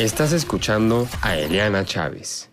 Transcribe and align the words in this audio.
Estás 0.00 0.32
escuchando 0.32 1.06
a 1.20 1.38
Eliana 1.38 1.84
Chávez. 1.84 2.48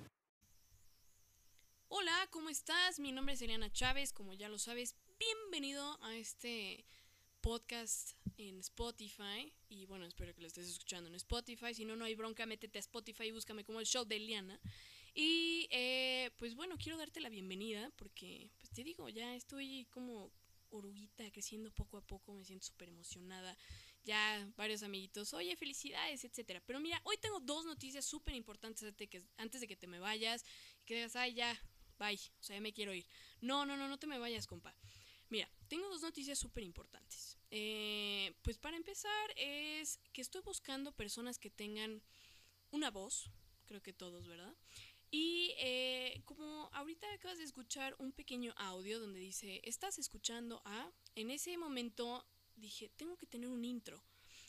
Hola, 1.88 2.28
¿cómo 2.30 2.50
estás? 2.50 3.00
Mi 3.00 3.14
nombre 3.14 3.36
es 3.36 3.42
Eliana 3.42 3.72
Chávez, 3.72 4.12
como 4.12 4.34
ya 4.34 4.50
lo 4.50 4.60
sabes, 4.60 4.98
bienvenido 5.18 5.98
a 6.04 6.18
este 6.18 6.84
podcast 7.40 8.18
en 8.36 8.60
Spotify. 8.60 9.54
Y 9.70 9.86
bueno, 9.86 10.04
espero 10.06 10.36
que 10.36 10.42
lo 10.42 10.48
estés 10.48 10.68
escuchando 10.68 11.08
en 11.08 11.16
Spotify. 11.16 11.74
Si 11.74 11.86
no, 11.86 11.96
no 11.96 12.04
hay 12.04 12.16
bronca, 12.16 12.46
métete 12.46 12.80
a 12.80 12.82
Spotify 12.82 13.28
y 13.28 13.32
búscame 13.32 13.64
como 13.64 13.80
el 13.80 13.86
show 13.86 14.04
de 14.04 14.18
Eliana. 14.18 14.60
Y 15.14 15.70
eh, 15.72 16.32
pues 16.36 16.54
bueno, 16.54 16.76
quiero 16.78 16.98
darte 16.98 17.22
la 17.22 17.30
bienvenida 17.30 17.94
porque, 17.96 18.52
pues 18.58 18.72
te 18.72 18.84
digo, 18.84 19.08
ya 19.08 19.36
estoy 19.36 19.86
como 19.86 20.34
oruguita 20.72 21.24
creciendo 21.32 21.72
poco 21.72 21.98
a 21.98 22.02
poco, 22.02 22.34
me 22.34 22.44
siento 22.44 22.66
súper 22.66 22.90
emocionada. 22.90 23.58
Ya 24.08 24.50
varios 24.56 24.84
amiguitos, 24.84 25.34
oye, 25.34 25.54
felicidades, 25.58 26.24
etcétera. 26.24 26.62
Pero 26.66 26.80
mira, 26.80 27.02
hoy 27.04 27.18
tengo 27.18 27.42
dos 27.42 27.66
noticias 27.66 28.06
súper 28.06 28.36
importantes 28.36 28.82
antes 29.36 29.60
de 29.62 29.68
que 29.68 29.76
te 29.76 29.86
me 29.86 30.00
vayas 30.00 30.46
que 30.86 30.96
digas, 30.96 31.18
ay, 31.18 31.34
ya, 31.34 31.62
bye, 32.00 32.16
o 32.16 32.44
sea, 32.44 32.56
ya 32.56 32.62
me 32.62 32.72
quiero 32.72 32.94
ir. 32.94 33.06
No, 33.42 33.66
no, 33.66 33.76
no, 33.76 33.90
no 33.90 34.00
te 34.00 34.08
me 34.08 34.18
vayas, 34.18 34.48
compa. 34.48 34.74
Mira, 35.30 35.52
tengo 35.68 35.90
dos 35.90 36.02
noticias 36.04 36.40
súper 36.40 36.64
importantes. 36.64 37.38
Eh, 37.52 38.34
pues 38.44 38.58
para 38.58 38.78
empezar 38.78 39.34
es 39.36 40.00
que 40.14 40.22
estoy 40.22 40.42
buscando 40.42 40.94
personas 40.94 41.38
que 41.38 41.50
tengan 41.50 42.02
una 42.72 42.90
voz, 42.90 43.30
creo 43.66 43.84
que 43.84 43.92
todos, 43.92 44.26
¿verdad? 44.26 44.56
Y 45.12 45.54
eh, 45.58 46.22
como 46.24 46.70
ahorita 46.72 47.12
acabas 47.14 47.40
de 47.40 47.44
escuchar 47.44 47.94
un 48.00 48.14
pequeño 48.14 48.54
audio 48.56 49.02
donde 49.02 49.20
dice, 49.20 49.60
estás 49.66 50.00
escuchando 50.00 50.62
a, 50.64 50.90
en 51.16 51.30
ese 51.30 51.58
momento 51.58 52.26
dije, 52.58 52.90
tengo 52.98 53.18
que 53.18 53.26
tener 53.26 53.50
un 53.50 53.64
intro. 53.64 54.04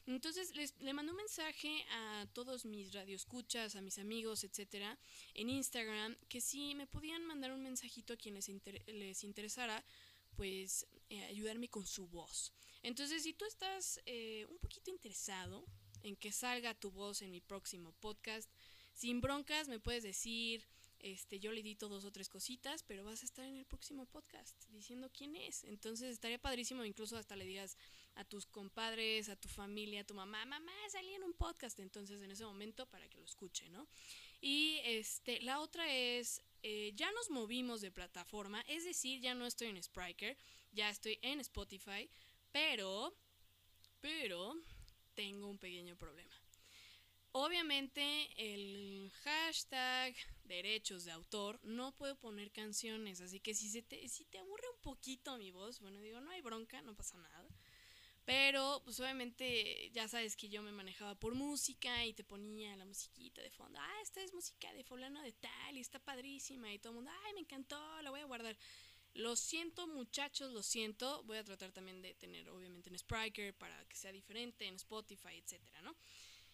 Entonces 0.06 0.56
les, 0.56 0.74
le 0.80 0.94
mandé 0.94 1.12
un 1.12 1.18
mensaje 1.18 1.84
a 1.90 2.26
todos 2.32 2.64
mis 2.64 2.92
radioescuchas, 2.92 3.76
a 3.76 3.82
mis 3.82 3.98
amigos, 3.98 4.42
etcétera, 4.42 4.98
en 5.34 5.50
Instagram, 5.50 6.16
que 6.28 6.40
si 6.40 6.74
me 6.74 6.86
podían 6.86 7.26
mandar 7.26 7.52
un 7.52 7.62
mensajito 7.62 8.14
a 8.14 8.16
quienes 8.16 8.48
les 8.86 9.22
interesara, 9.22 9.84
pues 10.34 10.86
eh, 11.10 11.24
ayudarme 11.24 11.68
con 11.68 11.86
su 11.86 12.06
voz. 12.06 12.52
Entonces, 12.82 13.22
si 13.22 13.34
tú 13.34 13.44
estás 13.44 14.00
eh, 14.06 14.46
un 14.48 14.58
poquito 14.58 14.90
interesado 14.90 15.66
en 16.02 16.16
que 16.16 16.32
salga 16.32 16.74
tu 16.74 16.90
voz 16.90 17.22
en 17.22 17.30
mi 17.30 17.40
próximo 17.40 17.92
podcast, 18.00 18.50
sin 18.94 19.20
broncas 19.20 19.68
me 19.68 19.80
puedes 19.80 20.04
decir, 20.04 20.66
este, 21.00 21.38
yo 21.38 21.52
le 21.52 21.60
edito 21.60 21.88
dos 21.88 22.04
o 22.04 22.12
tres 22.12 22.28
cositas, 22.28 22.82
pero 22.82 23.04
vas 23.04 23.22
a 23.22 23.26
estar 23.26 23.44
en 23.44 23.56
el 23.56 23.66
próximo 23.66 24.06
podcast 24.06 24.64
diciendo 24.70 25.10
quién 25.12 25.36
es. 25.36 25.64
Entonces 25.64 26.12
estaría 26.12 26.38
padrísimo, 26.38 26.84
incluso 26.84 27.16
hasta 27.16 27.36
le 27.36 27.44
digas 27.44 27.76
a 28.18 28.24
tus 28.24 28.46
compadres, 28.46 29.28
a 29.28 29.36
tu 29.36 29.48
familia, 29.48 30.00
a 30.00 30.04
tu 30.04 30.12
mamá, 30.12 30.44
mamá, 30.44 30.72
salí 30.90 31.14
en 31.14 31.22
un 31.22 31.32
podcast. 31.32 31.78
Entonces 31.78 32.20
en 32.20 32.30
ese 32.30 32.44
momento 32.44 32.84
para 32.86 33.08
que 33.08 33.16
lo 33.16 33.24
escuche, 33.24 33.68
¿no? 33.70 33.86
Y 34.40 34.80
este, 34.84 35.40
la 35.42 35.60
otra 35.60 35.92
es, 35.92 36.42
eh, 36.62 36.92
ya 36.96 37.10
nos 37.12 37.30
movimos 37.30 37.80
de 37.80 37.92
plataforma, 37.92 38.60
es 38.62 38.84
decir, 38.84 39.20
ya 39.20 39.34
no 39.34 39.46
estoy 39.46 39.68
en 39.68 39.82
Spriker, 39.82 40.36
ya 40.72 40.90
estoy 40.90 41.18
en 41.22 41.40
Spotify, 41.40 42.10
pero, 42.50 43.16
pero, 44.00 44.54
tengo 45.14 45.48
un 45.48 45.58
pequeño 45.58 45.96
problema. 45.96 46.34
Obviamente 47.32 48.02
el 48.36 49.12
hashtag 49.22 50.14
derechos 50.44 51.04
de 51.04 51.12
autor 51.12 51.60
no 51.62 51.94
puedo 51.94 52.16
poner 52.16 52.50
canciones, 52.50 53.20
así 53.20 53.38
que 53.38 53.54
si, 53.54 53.68
se 53.68 53.82
te, 53.82 54.08
si 54.08 54.24
te 54.24 54.38
aburre 54.38 54.68
un 54.74 54.80
poquito 54.80 55.36
mi 55.36 55.50
voz, 55.52 55.80
bueno, 55.80 56.00
digo, 56.00 56.20
no 56.20 56.30
hay 56.30 56.40
bronca, 56.40 56.80
no 56.82 56.96
pasa 56.96 57.16
nada. 57.18 57.48
Pero, 58.28 58.82
pues 58.84 59.00
obviamente, 59.00 59.90
ya 59.94 60.06
sabes 60.06 60.36
que 60.36 60.50
yo 60.50 60.60
me 60.60 60.70
manejaba 60.70 61.14
por 61.14 61.34
música 61.34 62.04
y 62.04 62.12
te 62.12 62.24
ponía 62.24 62.76
la 62.76 62.84
musiquita 62.84 63.40
de 63.40 63.50
fondo. 63.50 63.78
Ah, 63.80 64.00
esta 64.02 64.20
es 64.20 64.34
música 64.34 64.70
de 64.74 64.84
fulano 64.84 65.22
de 65.22 65.32
tal 65.32 65.78
y 65.78 65.80
está 65.80 65.98
padrísima. 65.98 66.70
Y 66.70 66.78
todo 66.78 66.90
el 66.90 66.96
mundo, 66.96 67.10
ay, 67.24 67.32
me 67.32 67.40
encantó, 67.40 67.80
la 68.02 68.10
voy 68.10 68.20
a 68.20 68.26
guardar. 68.26 68.54
Lo 69.14 69.34
siento, 69.34 69.86
muchachos, 69.86 70.52
lo 70.52 70.62
siento. 70.62 71.22
Voy 71.22 71.38
a 71.38 71.44
tratar 71.44 71.72
también 71.72 72.02
de 72.02 72.12
tener, 72.12 72.50
obviamente, 72.50 72.90
en 72.90 72.98
Spriker 72.98 73.54
para 73.54 73.82
que 73.86 73.96
sea 73.96 74.12
diferente, 74.12 74.66
en 74.66 74.74
Spotify, 74.74 75.38
etcétera, 75.42 75.80
¿no? 75.80 75.96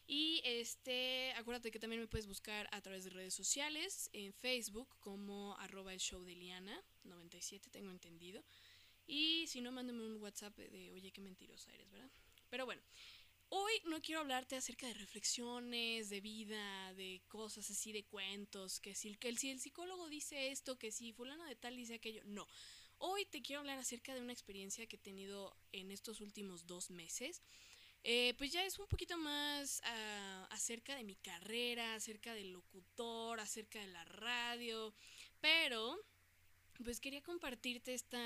Y 0.07 0.43
este, 0.45 1.33
acuérdate 1.33 1.73
que 1.73 1.81
también 1.81 2.01
me 2.01 2.07
puedes 2.07 2.29
buscar 2.29 2.69
a 2.71 2.81
través 2.83 3.03
de 3.03 3.11
redes 3.11 3.35
sociales, 3.35 4.11
en 4.13 4.33
Facebook 4.33 4.95
como 5.01 5.57
arroba 5.59 5.93
el 5.93 5.99
show 5.99 6.23
de 6.23 6.37
Liana, 6.37 6.81
97, 7.03 7.69
tengo 7.71 7.91
entendido. 7.91 8.45
Y 9.07 9.47
si 9.47 9.61
no, 9.61 9.73
mándame 9.73 10.03
un 10.05 10.21
WhatsApp 10.23 10.57
de, 10.57 10.91
oye, 10.93 11.13
qué 11.13 11.21
mentirosa 11.21 11.73
eres, 11.73 11.91
¿verdad? 11.91 12.11
Pero 12.49 12.65
bueno, 12.65 12.83
hoy 13.51 13.73
no 13.87 14.01
quiero 14.01 14.21
hablarte 14.21 14.57
acerca 14.57 14.87
de 14.87 14.95
reflexiones, 14.95 16.09
de 16.09 16.21
vida, 16.21 16.95
de 16.95 17.23
cosas 17.29 17.71
así, 17.71 17.93
de 17.93 18.05
cuentos, 18.05 18.81
que 18.81 18.95
si, 18.95 19.15
que 19.17 19.35
si 19.37 19.51
el 19.51 19.61
psicólogo 19.61 20.09
dice 20.09 20.51
esto, 20.51 20.79
que 20.79 20.93
si 20.93 21.13
fulano 21.13 21.45
de 21.45 21.57
tal 21.57 21.77
dice 21.77 21.95
aquello, 21.95 22.23
no. 22.25 22.47
Hoy 22.99 23.27
te 23.27 23.43
quiero 23.43 23.61
hablar 23.61 23.79
acerca 23.79 24.15
de 24.15 24.21
una 24.21 24.33
experiencia 24.33 24.87
que 24.87 24.97
he 24.97 24.99
tenido 24.99 25.57
en 25.73 25.91
estos 25.91 26.21
últimos 26.21 26.67
dos 26.67 26.91
meses. 26.91 27.43
Eh, 28.07 28.35
pues 28.37 28.53
ya 28.53 28.65
es 28.65 28.79
un 28.79 28.87
poquito 28.87 29.17
más 29.17 29.81
ah, 29.85 30.47
acerca 30.51 30.95
de 30.95 31.05
mi 31.05 31.17
carrera, 31.17 31.95
acerca 31.95 32.35
del 32.35 32.51
locutor, 32.53 33.41
acerca 33.41 33.81
de 33.81 33.87
la 33.87 34.05
radio, 34.05 34.95
pero 35.41 35.99
pues 36.83 37.01
quería 37.01 37.23
compartirte 37.23 37.95
esta 37.95 38.21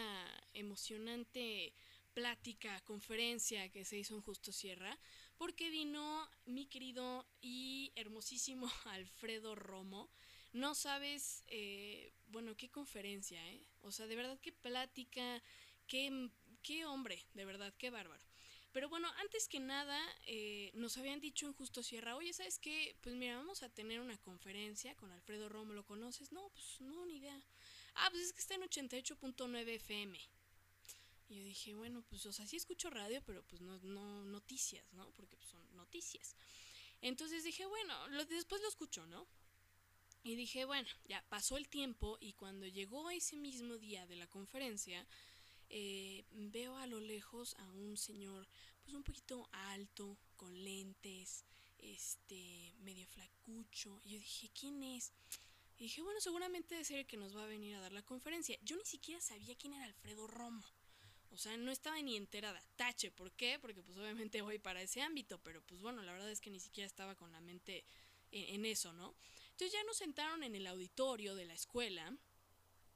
emocionante 0.55 1.75
plática, 2.15 2.81
conferencia 2.81 3.69
que 3.69 3.85
se 3.85 3.99
hizo 3.99 4.15
en 4.15 4.23
Justo 4.23 4.53
Sierra, 4.53 4.99
porque 5.37 5.71
vino 5.71 6.29
mi 6.47 6.67
querido 6.67 7.27
y 7.41 7.93
hermosísimo 7.95 8.69
Alfredo 8.87 9.55
Romo. 9.55 10.11
No 10.53 10.75
sabes, 10.75 11.45
eh, 11.47 12.13
bueno, 12.27 12.57
qué 12.57 12.71
conferencia, 12.71 13.39
¿eh? 13.53 13.67
O 13.83 13.93
sea, 13.93 14.07
de 14.07 14.17
verdad 14.17 14.39
qué 14.41 14.51
plática, 14.51 15.43
qué, 15.87 16.31
qué 16.63 16.87
hombre, 16.87 17.25
de 17.35 17.45
verdad, 17.45 17.75
qué 17.79 17.91
bárbaro. 17.91 18.25
Pero 18.73 18.89
bueno, 18.89 19.09
antes 19.19 19.49
que 19.49 19.61
nada, 19.61 19.99
eh, 20.27 20.71
nos 20.75 20.99
habían 20.99 21.21
dicho 21.21 21.47
en 21.47 21.55
Justo 21.55 21.83
Sierra, 21.83 22.17
oye, 22.17 22.33
¿sabes 22.33 22.59
qué? 22.59 22.97
Pues 23.01 23.15
mira, 23.15 23.37
vamos 23.37 23.63
a 23.63 23.69
tener 23.69 24.01
una 24.01 24.19
conferencia 24.19 24.95
con 24.97 25.11
Alfredo 25.11 25.49
Romo, 25.49 25.73
¿lo 25.73 25.85
conoces? 25.85 26.33
No, 26.33 26.49
pues 26.51 26.81
no, 26.81 27.07
ni 27.07 27.17
idea. 27.17 27.41
Ah, 28.01 28.09
pues 28.11 28.25
es 28.25 28.33
que 28.33 28.41
está 28.41 28.55
en 28.55 28.63
88.9 28.63 29.69
FM. 29.75 30.19
Y 31.29 31.37
yo 31.37 31.45
dije, 31.45 31.75
bueno, 31.75 32.03
pues, 32.09 32.25
o 32.27 32.33
sea, 32.33 32.47
sí 32.47 32.57
escucho 32.57 32.91
radio, 32.91 33.23
pero 33.25 33.43
pues 33.43 33.61
no, 33.61 33.79
no 33.83 34.25
noticias, 34.25 34.91
¿no? 34.93 35.11
Porque 35.13 35.37
pues, 35.37 35.51
son 35.51 35.77
noticias. 35.77 36.35
Entonces 37.03 37.45
dije, 37.45 37.67
bueno, 37.67 37.95
después 38.29 38.63
lo 38.63 38.69
escucho, 38.69 39.07
¿no? 39.07 39.27
Y 40.25 40.35
dije, 40.35 40.65
bueno, 40.65 40.89
ya 41.05 41.25
pasó 41.29 41.57
el 41.57 41.69
tiempo 41.69 42.19
y 42.21 42.33
cuando 42.33 42.67
llegó 42.67 43.11
ese 43.11 43.37
mismo 43.37 43.79
día 43.79 44.07
de 44.07 44.17
la 44.17 44.27
conferencia, 44.27 45.07
eh, 45.71 46.25
veo 46.31 46.77
a 46.77 46.87
lo 46.87 47.01
lejos 47.01 47.55
a 47.55 47.71
un 47.71 47.97
señor, 47.97 48.49
pues 48.83 48.95
un 48.95 49.05
poquito 49.05 49.49
alto, 49.53 50.19
con 50.37 50.65
lentes, 50.65 51.45
este, 51.79 52.75
medio 52.79 53.07
flacucho. 53.07 54.01
Y 54.05 54.11
yo 54.11 54.19
dije, 54.19 54.51
¿quién 54.59 54.83
es? 54.83 55.13
Y 55.79 55.85
dije, 55.85 56.03
bueno, 56.03 56.21
seguramente 56.21 56.85
ser 56.85 56.99
el 56.99 57.07
que 57.07 57.17
nos 57.17 57.37
va 57.37 57.45
a 57.45 57.47
venir 57.47 57.77
a 57.77 57.81
dar 57.81 57.93
la 57.93 58.03
conferencia. 58.03 58.59
Yo 58.63 58.77
ni 58.77 58.85
siquiera 58.85 59.21
sabía 59.21 59.57
quién 59.57 59.75
era 59.75 59.85
Alfredo 59.85 60.27
Romo. 60.27 60.65
O 61.31 61.37
sea, 61.37 61.57
no 61.57 61.71
estaba 61.71 62.01
ni 62.03 62.17
enterada. 62.17 62.61
Tache, 62.77 63.11
¿por 63.11 63.31
qué? 63.33 63.59
Porque 63.61 63.83
pues 63.83 63.97
obviamente 63.97 64.43
voy 64.43 64.59
para 64.59 64.83
ese 64.83 65.03
ámbito, 65.03 65.39
pero 65.43 65.63
pues 65.63 65.81
bueno, 65.81 66.03
la 66.03 66.13
verdad 66.13 66.31
es 66.31 66.41
que 66.41 66.51
ni 66.51 66.59
siquiera 66.59 66.87
estaba 66.87 67.15
con 67.15 67.31
la 67.31 67.41
mente 67.41 67.85
en, 68.33 68.57
en 68.57 68.65
eso, 68.65 68.93
¿no? 68.93 69.15
Entonces 69.51 69.73
ya 69.73 69.85
nos 69.85 69.97
sentaron 69.97 70.43
en 70.43 70.55
el 70.55 70.67
auditorio 70.67 71.35
de 71.35 71.45
la 71.45 71.55
escuela 71.55 72.17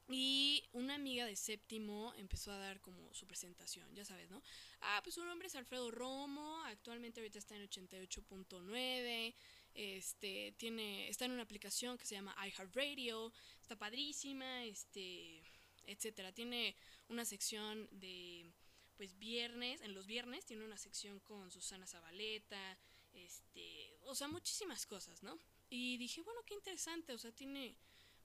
y 0.08 0.64
una 0.72 0.94
amiga 0.94 1.24
de 1.26 1.36
séptimo 1.36 2.12
empezó 2.16 2.52
a 2.52 2.58
dar 2.58 2.80
como 2.80 3.14
su 3.14 3.26
presentación, 3.26 3.94
ya 3.94 4.04
sabes, 4.04 4.30
¿no? 4.30 4.42
Ah, 4.80 5.00
pues 5.02 5.14
su 5.14 5.24
nombre 5.24 5.48
es 5.48 5.54
Alfredo 5.54 5.90
Romo, 5.90 6.62
actualmente 6.64 7.20
ahorita 7.20 7.38
está 7.38 7.56
en 7.56 7.68
88.9, 7.68 9.34
este, 9.74 10.54
tiene, 10.58 11.08
está 11.08 11.24
en 11.24 11.32
una 11.32 11.42
aplicación 11.42 11.98
que 11.98 12.06
se 12.06 12.14
llama 12.14 12.36
iHeartRadio, 12.46 13.32
está 13.60 13.76
padrísima, 13.76 14.64
este, 14.64 15.42
etcétera. 15.86 16.32
Tiene 16.32 16.76
una 17.08 17.24
sección 17.24 17.88
de, 17.90 18.52
pues, 18.96 19.18
viernes, 19.18 19.80
en 19.80 19.94
los 19.94 20.06
viernes 20.06 20.44
tiene 20.44 20.64
una 20.64 20.78
sección 20.78 21.20
con 21.20 21.50
Susana 21.50 21.86
Zabaleta, 21.86 22.78
este, 23.12 23.96
o 24.02 24.14
sea, 24.14 24.28
muchísimas 24.28 24.86
cosas, 24.86 25.22
¿no? 25.22 25.38
Y 25.68 25.96
dije, 25.96 26.20
bueno, 26.22 26.40
qué 26.44 26.54
interesante, 26.54 27.12
o 27.12 27.18
sea, 27.18 27.32
tiene 27.32 27.76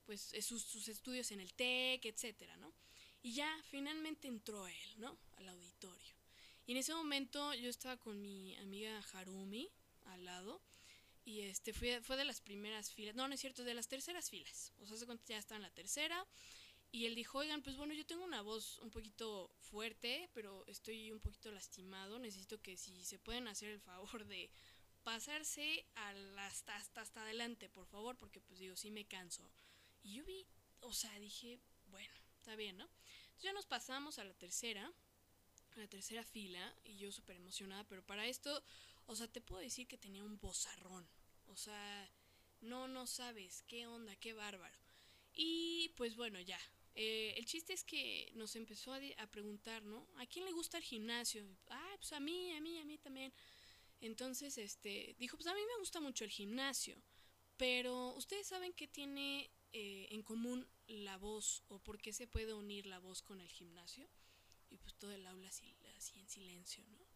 pues 0.06 0.34
sus, 0.42 0.64
sus 0.64 0.88
estudios 0.88 1.32
en 1.32 1.42
el 1.42 1.54
TEC, 1.54 2.06
etcétera, 2.06 2.56
¿no? 2.58 2.74
Y 3.22 3.34
ya 3.34 3.62
finalmente 3.70 4.30
entró 4.30 4.66
él, 4.68 4.94
¿no? 4.98 5.18
Al 5.36 5.50
auditorio. 5.50 6.16
Y 6.66 6.72
en 6.72 6.78
ese 6.78 6.94
momento 6.94 7.54
yo 7.54 7.70
estaba 7.70 7.98
con 7.98 8.22
mi 8.22 8.56
amiga 8.58 9.04
Harumi 9.14 9.70
al 10.06 10.24
lado 10.24 10.62
y 11.28 11.42
este 11.42 11.74
fue, 11.74 12.00
fue 12.02 12.16
de 12.16 12.24
las 12.24 12.40
primeras 12.40 12.90
filas, 12.90 13.14
no, 13.14 13.28
no 13.28 13.34
es 13.34 13.42
cierto, 13.42 13.66
de 13.66 13.74
las 13.74 13.90
terceras 13.90 14.30
filas. 14.30 14.72
O 14.80 14.86
sea, 14.86 14.96
se 14.96 15.06
cuenta 15.06 15.26
ya 15.28 15.38
estaba 15.38 15.58
en 15.58 15.64
la 15.64 15.74
tercera 15.74 16.26
y 16.90 17.06
él 17.06 17.16
dijo, 17.16 17.40
oigan, 17.40 17.62
pues 17.62 17.76
bueno, 17.76 17.94
yo 17.94 18.06
tengo 18.06 18.24
una 18.24 18.42
voz 18.42 18.80
un 18.80 18.92
poquito 18.92 19.52
fuerte, 19.60 20.30
pero 20.34 20.66
estoy 20.68 21.12
un 21.12 21.20
poquito 21.20 21.52
lastimado, 21.52 22.18
necesito 22.18 22.62
que 22.62 22.78
si 22.78 23.04
se 23.04 23.20
pueden 23.20 23.50
hacer 23.50 23.72
el 23.72 23.82
favor 23.82 24.26
de 24.26 24.50
pasarse 25.04 25.86
hasta, 25.96 26.78
hasta, 26.78 27.02
hasta 27.02 27.22
adelante, 27.24 27.68
por 27.68 27.88
favor, 27.88 28.16
porque 28.16 28.40
pues 28.40 28.60
digo, 28.60 28.78
sí 28.78 28.90
me 28.90 29.04
canso. 29.04 29.52
Y 30.04 30.14
yo 30.14 30.24
vi, 30.24 30.48
o 30.80 30.94
sea, 30.94 31.20
dije, 31.20 31.60
bueno, 31.88 32.14
está 32.38 32.56
bien, 32.56 32.78
¿no? 32.78 32.86
Entonces 32.86 33.44
ya 33.44 33.52
nos 33.52 33.66
pasamos 33.66 34.18
a 34.18 34.24
la 34.24 34.34
tercera, 34.34 34.94
a 35.76 35.78
la 35.78 35.88
tercera 35.88 36.24
fila, 36.24 36.74
y 36.86 36.96
yo 36.96 37.12
súper 37.12 37.36
emocionada, 37.36 37.84
pero 37.84 38.02
para 38.02 38.26
esto, 38.28 38.64
o 39.08 39.16
sea, 39.18 39.28
te 39.28 39.42
puedo 39.42 39.62
decir 39.62 39.88
que 39.88 39.98
tenía 39.98 40.24
un 40.24 40.40
bozarrón. 40.40 41.06
O 41.48 41.56
sea, 41.56 42.12
no, 42.62 42.88
no 42.88 43.08
sabes 43.08 43.64
qué 43.68 43.88
onda, 43.88 44.16
qué 44.16 44.34
bárbaro. 44.34 44.78
Y 45.34 45.90
pues 45.98 46.16
bueno, 46.16 46.40
ya. 46.42 46.60
Eh, 46.96 47.36
el 47.38 47.46
chiste 47.46 47.74
es 47.74 47.84
que 47.84 48.32
nos 48.34 48.56
empezó 48.56 48.92
a, 48.94 49.28
preguntar, 49.28 49.84
¿no? 49.84 50.08
¿A 50.18 50.26
quién 50.26 50.46
le 50.46 50.52
gusta 50.52 50.78
el 50.78 50.84
gimnasio? 50.84 51.46
Ah, 51.70 51.96
pues 51.98 52.12
a 52.14 52.20
mí, 52.20 52.52
a 52.54 52.62
mí, 52.62 52.80
a 52.80 52.86
mí 52.86 52.98
también. 52.98 53.32
Entonces, 54.02 54.58
este, 54.58 55.16
dijo, 55.20 55.38
pues 55.38 55.48
a 55.48 55.54
mí 55.54 55.62
me 55.62 55.80
gusta 55.80 56.00
mucho 56.00 56.24
el 56.24 56.32
gimnasio. 56.32 57.00
Pero, 57.56 58.16
¿ustedes 58.16 58.48
saben 58.48 58.74
qué 58.74 58.88
tiene 58.88 59.52
eh, 59.74 60.08
en 60.10 60.24
común 60.24 60.68
la 60.88 61.18
voz 61.18 61.64
o 61.68 61.80
por 61.80 62.00
qué 62.00 62.14
se 62.14 62.28
puede 62.28 62.54
unir 62.54 62.88
la 62.88 63.00
voz 63.00 63.22
con 63.22 63.42
el 63.42 63.50
gimnasio? 63.50 64.08
Y 64.70 64.78
pues 64.78 64.96
todo 64.96 65.12
el 65.12 65.26
aula 65.28 65.50
así, 65.50 65.76
así 65.96 66.20
en 66.20 66.28
silencio, 66.28 66.84
¿no? 66.88 67.07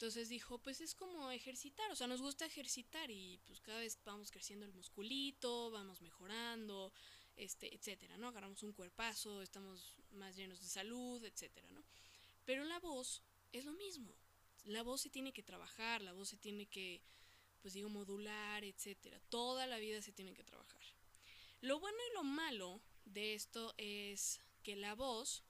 Entonces 0.00 0.30
dijo, 0.30 0.56
pues 0.56 0.80
es 0.80 0.94
como 0.94 1.30
ejercitar, 1.30 1.90
o 1.90 1.94
sea, 1.94 2.06
nos 2.06 2.22
gusta 2.22 2.46
ejercitar 2.46 3.10
y 3.10 3.38
pues 3.44 3.60
cada 3.60 3.80
vez 3.80 3.98
vamos 4.02 4.30
creciendo 4.30 4.64
el 4.64 4.72
musculito, 4.72 5.70
vamos 5.70 6.00
mejorando, 6.00 6.90
este, 7.36 7.74
etcétera, 7.74 8.16
¿no? 8.16 8.28
Agarramos 8.28 8.62
un 8.62 8.72
cuerpazo, 8.72 9.42
estamos 9.42 9.98
más 10.12 10.36
llenos 10.36 10.58
de 10.62 10.68
salud, 10.68 11.22
etcétera, 11.22 11.68
¿no? 11.68 11.84
Pero 12.46 12.64
la 12.64 12.80
voz 12.80 13.20
es 13.52 13.66
lo 13.66 13.72
mismo. 13.74 14.14
La 14.64 14.82
voz 14.82 15.02
se 15.02 15.10
tiene 15.10 15.34
que 15.34 15.42
trabajar, 15.42 16.00
la 16.00 16.14
voz 16.14 16.30
se 16.30 16.38
tiene 16.38 16.64
que, 16.64 17.02
pues 17.60 17.74
digo, 17.74 17.90
modular, 17.90 18.64
etcétera. 18.64 19.20
Toda 19.28 19.66
la 19.66 19.76
vida 19.76 20.00
se 20.00 20.12
tiene 20.12 20.32
que 20.32 20.44
trabajar. 20.44 20.80
Lo 21.60 21.78
bueno 21.78 21.98
y 22.10 22.14
lo 22.14 22.24
malo 22.24 22.80
de 23.04 23.34
esto 23.34 23.74
es 23.76 24.40
que 24.62 24.76
la 24.76 24.94
voz, 24.94 25.44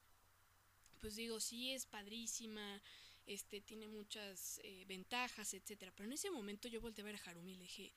pues 1.00 1.14
digo, 1.14 1.38
sí 1.38 1.70
es 1.70 1.87
padrísima, 1.87 2.82
este, 3.26 3.61
tiene 3.61 3.87
muchas 3.88 4.61
eh, 4.64 4.84
ventajas, 4.87 5.55
etcétera. 5.55 5.93
Pero 5.94 6.06
en 6.06 6.12
ese 6.12 6.31
momento 6.31 6.69
yo 6.69 6.81
volteé 6.81 7.02
a 7.02 7.06
ver 7.06 7.17
a 7.17 7.31
Harumi 7.31 7.52
y 7.52 7.56
le 7.56 7.62
dije, 7.62 7.93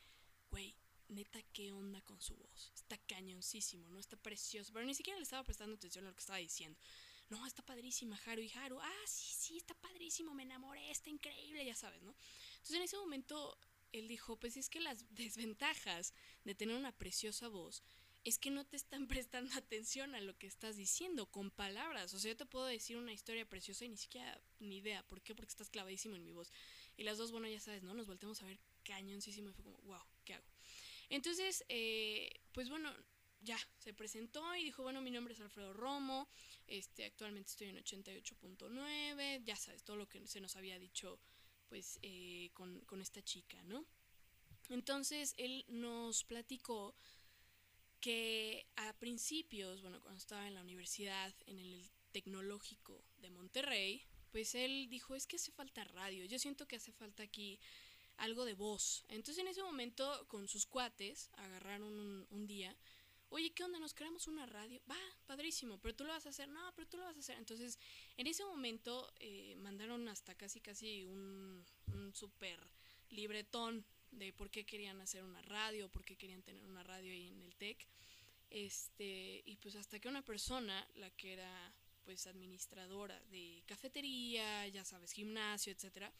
güey, 0.49 0.75
neta, 1.09 1.41
¿qué 1.53 1.71
onda 1.71 2.01
con 2.01 2.21
su 2.21 2.35
voz? 2.35 2.71
Está 2.75 2.97
cañoncísimo, 2.97 3.89
¿no? 3.89 3.99
Está 3.99 4.17
precioso. 4.17 4.71
Pero 4.73 4.85
ni 4.85 4.95
siquiera 4.95 5.17
le 5.17 5.23
estaba 5.23 5.43
prestando 5.43 5.75
atención 5.75 6.05
a 6.05 6.09
lo 6.09 6.15
que 6.15 6.21
estaba 6.21 6.39
diciendo. 6.39 6.79
No, 7.29 7.45
está 7.45 7.63
padrísima, 7.63 8.19
Haru. 8.25 8.41
Y 8.41 8.51
Haru, 8.51 8.79
ah, 8.79 9.03
sí, 9.07 9.33
sí, 9.33 9.57
está 9.57 9.73
padrísimo, 9.75 10.33
me 10.33 10.43
enamoré, 10.43 10.91
está 10.91 11.09
increíble, 11.09 11.65
ya 11.65 11.75
sabes, 11.75 12.01
¿no? 12.03 12.15
Entonces 12.53 12.75
en 12.75 12.83
ese 12.83 12.97
momento 12.97 13.57
él 13.91 14.07
dijo, 14.07 14.37
pues 14.37 14.57
es 14.57 14.69
que 14.69 14.81
las 14.81 15.05
desventajas 15.15 16.13
de 16.43 16.55
tener 16.55 16.75
una 16.75 16.91
preciosa 16.91 17.47
voz 17.47 17.83
es 18.23 18.39
que 18.39 18.51
no 18.51 18.65
te 18.65 18.75
están 18.75 19.07
prestando 19.07 19.53
atención 19.55 20.15
a 20.15 20.21
lo 20.21 20.37
que 20.37 20.47
estás 20.47 20.77
diciendo 20.77 21.25
con 21.27 21.51
palabras. 21.51 22.13
O 22.13 22.19
sea, 22.19 22.31
yo 22.31 22.37
te 22.37 22.45
puedo 22.45 22.65
decir 22.65 22.97
una 22.97 23.13
historia 23.13 23.47
preciosa 23.47 23.85
y 23.85 23.89
ni 23.89 23.97
siquiera 23.97 24.39
ni 24.59 24.77
idea. 24.77 25.03
¿Por 25.07 25.21
qué? 25.21 25.35
Porque 25.35 25.51
estás 25.51 25.69
clavadísimo 25.69 26.15
en 26.15 26.23
mi 26.23 26.31
voz. 26.31 26.51
Y 26.97 27.03
las 27.03 27.17
dos, 27.17 27.31
bueno, 27.31 27.47
ya 27.47 27.59
sabes, 27.59 27.83
¿no? 27.83 27.93
Nos 27.93 28.07
volteamos 28.07 28.41
a 28.41 28.45
ver 28.45 28.59
cañoncísimo 28.83 29.49
y 29.49 29.53
fue 29.53 29.63
como, 29.63 29.77
wow, 29.81 30.03
¿qué 30.25 30.35
hago? 30.35 30.45
Entonces, 31.09 31.63
eh, 31.69 32.29
pues 32.53 32.69
bueno, 32.69 32.91
ya, 33.41 33.57
se 33.77 33.93
presentó 33.93 34.55
y 34.55 34.63
dijo, 34.63 34.83
bueno, 34.83 35.01
mi 35.01 35.11
nombre 35.11 35.33
es 35.33 35.39
Alfredo 35.41 35.73
Romo, 35.73 36.29
este, 36.67 37.05
actualmente 37.05 37.49
estoy 37.49 37.69
en 37.69 37.77
88.9, 37.77 39.43
ya 39.43 39.55
sabes, 39.55 39.83
todo 39.83 39.97
lo 39.97 40.07
que 40.07 40.25
se 40.27 40.39
nos 40.39 40.55
había 40.55 40.79
dicho, 40.79 41.19
pues, 41.67 41.99
eh, 42.01 42.51
con, 42.53 42.79
con 42.81 43.01
esta 43.01 43.21
chica, 43.21 43.61
¿no? 43.63 43.85
Entonces, 44.69 45.33
él 45.37 45.65
nos 45.67 46.23
platicó 46.23 46.95
que 48.03 48.67
a 48.75 48.91
principios, 49.00 49.81
bueno, 49.81 50.01
cuando 50.01 50.17
estaba 50.17 50.45
en 50.45 50.55
la 50.55 50.61
universidad, 50.61 51.33
en 51.45 51.57
el 51.57 51.89
tecnológico 52.11 53.01
de 53.19 53.29
Monterrey, 53.29 54.05
pues 54.29 54.55
él 54.55 54.89
dijo, 54.89 55.15
es 55.15 55.25
que 55.25 55.38
hace 55.38 55.53
falta 55.53 55.85
radio, 55.85 56.25
yo 56.25 56.38
siento 56.38 56.67
que 56.67 56.75
hace 56.75 56.91
falta 56.91 57.23
aquí 57.23 57.61
algo 58.17 58.44
de 58.44 58.55
voz. 58.55 59.05
Entonces 59.07 59.38
en 59.38 59.47
ese 59.47 59.63
momento 59.63 60.25
con 60.27 60.50
sus 60.50 60.65
cuates 60.65 61.29
agarraron 61.38 62.27
un, 62.29 62.45
día, 62.45 62.75
oye, 63.29 63.53
¿qué 63.53 63.63
onda? 63.63 63.79
¿Nos 63.79 63.94
creamos 63.94 64.27
una 64.27 64.47
radio? 64.47 64.81
Va, 64.91 65.00
padrísimo, 65.25 65.79
pero 65.79 65.95
tú 65.95 66.03
lo 66.03 66.09
vas 66.09 66.25
a 66.25 66.29
hacer, 66.29 66.50
no, 66.50 66.73
pero 66.75 66.89
tú 66.89 66.97
lo 66.97 67.05
vas 67.05 67.15
a 67.15 67.19
hacer. 67.19 67.38
Entonces 67.38 67.79
en 68.17 68.27
ese 68.27 68.44
momento 68.44 69.13
eh, 69.21 69.55
mandaron 69.59 70.09
hasta 70.09 70.35
casi, 70.35 70.59
casi 70.59 71.05
un, 71.05 71.65
un 71.88 72.13
súper 72.13 72.59
libretón 73.11 73.85
de 74.13 74.33
por 74.33 74.50
qué 74.50 74.65
querían 74.65 75.00
hacer 75.01 75.24
una 75.24 75.42
radio, 75.44 75.89
por 75.89 76.04
qué 76.04 76.15
querían 76.15 76.42
tener 76.44 76.63
una 76.65 76.83
radio 76.83 77.12
ahí 77.12 77.30
en 77.30 77.42
el 77.42 77.56
TEC. 77.56 77.88
Este, 78.50 79.42
y 79.45 79.57
pues 79.57 79.75
hasta 79.75 80.00
que 80.00 80.07
una 80.07 80.24
persona, 80.24 80.88
la 80.95 81.10
que 81.12 81.33
era 81.33 81.74
pues 82.04 82.27
administradora 82.27 83.19
de 83.31 83.63
cafetería, 83.65 84.68
ya 84.68 84.86
sabes, 84.86 85.12
gimnasio, 85.12 85.71
etcétera, 85.71 86.13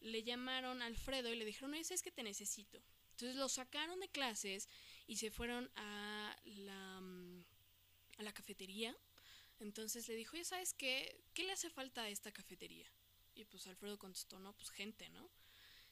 le 0.00 0.22
llamaron 0.22 0.82
a 0.82 0.86
Alfredo 0.86 1.32
y 1.32 1.36
le 1.36 1.44
dijeron, 1.44 1.72
oye, 1.74 1.82
es 1.88 2.02
que 2.02 2.10
te 2.10 2.22
necesito. 2.22 2.82
Entonces 3.10 3.36
lo 3.36 3.48
sacaron 3.48 4.00
de 4.00 4.08
clases 4.08 4.68
y 5.06 5.16
se 5.16 5.30
fueron 5.30 5.70
a 5.76 6.36
la, 6.44 7.00
mm, 7.00 7.44
a 8.18 8.22
la 8.22 8.32
cafetería. 8.32 8.96
Entonces 9.60 10.08
le 10.08 10.16
dijo, 10.16 10.34
oye, 10.34 10.44
¿sabes 10.44 10.74
qué? 10.74 11.22
¿Qué 11.34 11.44
le 11.44 11.52
hace 11.52 11.70
falta 11.70 12.02
a 12.02 12.08
esta 12.08 12.32
cafetería? 12.32 12.90
Y 13.34 13.44
pues 13.44 13.66
Alfredo 13.66 13.98
contestó, 13.98 14.38
no, 14.38 14.52
pues 14.54 14.70
gente, 14.70 15.08
¿no? 15.10 15.30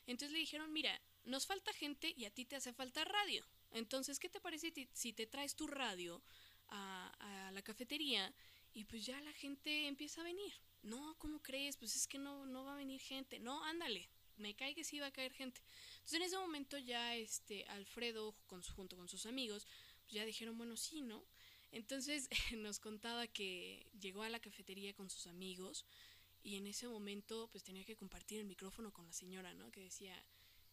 Entonces 0.07 0.33
le 0.33 0.41
dijeron, 0.41 0.73
mira, 0.73 1.01
nos 1.25 1.47
falta 1.47 1.73
gente 1.73 2.15
y 2.17 2.25
a 2.25 2.31
ti 2.31 2.45
te 2.45 2.57
hace 2.57 2.73
falta 2.73 3.05
radio. 3.05 3.45
Entonces, 3.73 4.19
¿qué 4.19 4.29
te 4.29 4.41
parece 4.41 4.73
si 4.93 5.13
te 5.13 5.27
traes 5.27 5.55
tu 5.55 5.67
radio 5.67 6.23
a, 6.69 7.51
la 7.53 7.63
cafetería 7.63 8.33
y 8.73 8.85
pues 8.85 9.05
ya 9.05 9.21
la 9.21 9.33
gente 9.33 9.87
empieza 9.87 10.21
a 10.21 10.25
venir? 10.25 10.53
No, 10.83 11.17
¿cómo 11.19 11.41
crees? 11.43 11.77
Pues 11.77 11.97
es 11.97 12.07
que 12.07 12.19
no, 12.19 12.47
no 12.47 12.65
va 12.65 12.75
a 12.75 12.77
venir 12.77 13.01
gente. 13.01 13.39
No, 13.39 13.65
ándale, 13.65 14.09
me 14.37 14.55
cae 14.55 14.75
que 14.75 14.85
sí 14.85 14.99
va 14.99 15.07
a 15.07 15.13
caer 15.13 15.33
gente. 15.33 15.61
Entonces 15.95 16.15
en 16.15 16.23
ese 16.23 16.39
momento 16.39 16.79
ya 16.79 17.17
este 17.17 17.65
Alfredo 17.67 18.35
junto 18.75 18.97
con 18.97 19.09
sus 19.09 19.27
amigos 19.27 19.67
pues 20.03 20.15
ya 20.15 20.25
dijeron, 20.25 20.57
bueno, 20.57 20.77
sí, 20.77 21.03
¿no? 21.03 21.25
Entonces 21.73 22.29
nos 22.57 22.79
contaba 22.79 23.27
que 23.27 23.87
llegó 24.01 24.23
a 24.23 24.29
la 24.29 24.41
cafetería 24.41 24.95
con 24.95 25.11
sus 25.11 25.27
amigos 25.27 25.85
y 26.43 26.57
en 26.57 26.67
ese 26.67 26.89
momento 26.89 27.49
pues 27.53 27.65
tenía 27.65 27.85
que 27.85 27.97
compartir 27.97 28.41
el 28.41 28.47
micrófono 28.47 28.93
con 28.93 29.07
la 29.07 29.13
señora, 29.13 29.55
¿no? 29.55 29.71
Que 29.71 29.81
decía, 29.81 30.17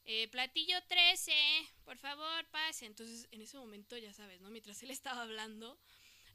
eh, 0.10 0.30
platillo 0.30 0.82
13, 0.88 1.34
por 1.84 1.98
favor, 1.98 2.46
pase. 2.48 2.86
Entonces, 2.86 3.28
en 3.32 3.42
ese 3.42 3.58
momento, 3.58 3.98
ya 3.98 4.14
sabes, 4.14 4.40
¿no? 4.40 4.50
Mientras 4.50 4.82
él 4.82 4.90
estaba 4.92 5.22
hablando, 5.22 5.78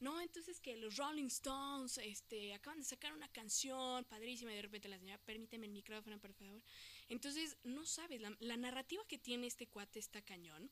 no, 0.01 0.21
entonces 0.21 0.61
que 0.61 0.77
los 0.77 0.97
Rolling 0.97 1.29
Stones, 1.29 1.97
este, 1.99 2.53
acaban 2.53 2.81
de 2.81 2.85
sacar 2.85 3.15
una 3.15 3.29
canción 3.29 4.05
padrísima 4.05 4.53
y 4.53 4.57
de 4.57 4.63
repente 4.63 4.89
la 4.89 4.99
señora, 4.99 5.19
permíteme 5.25 5.67
el 5.67 5.73
micrófono, 5.73 6.19
por 6.19 6.35
favor. 6.35 6.63
Entonces, 7.09 7.57
no 7.65 7.87
sabes, 7.87 8.21
la, 8.21 8.57
narrativa 8.59 9.03
que 9.09 9.17
tiene 9.17 9.47
este 9.47 9.67
cuate 9.69 10.01
está 10.01 10.21
cañón. 10.21 10.71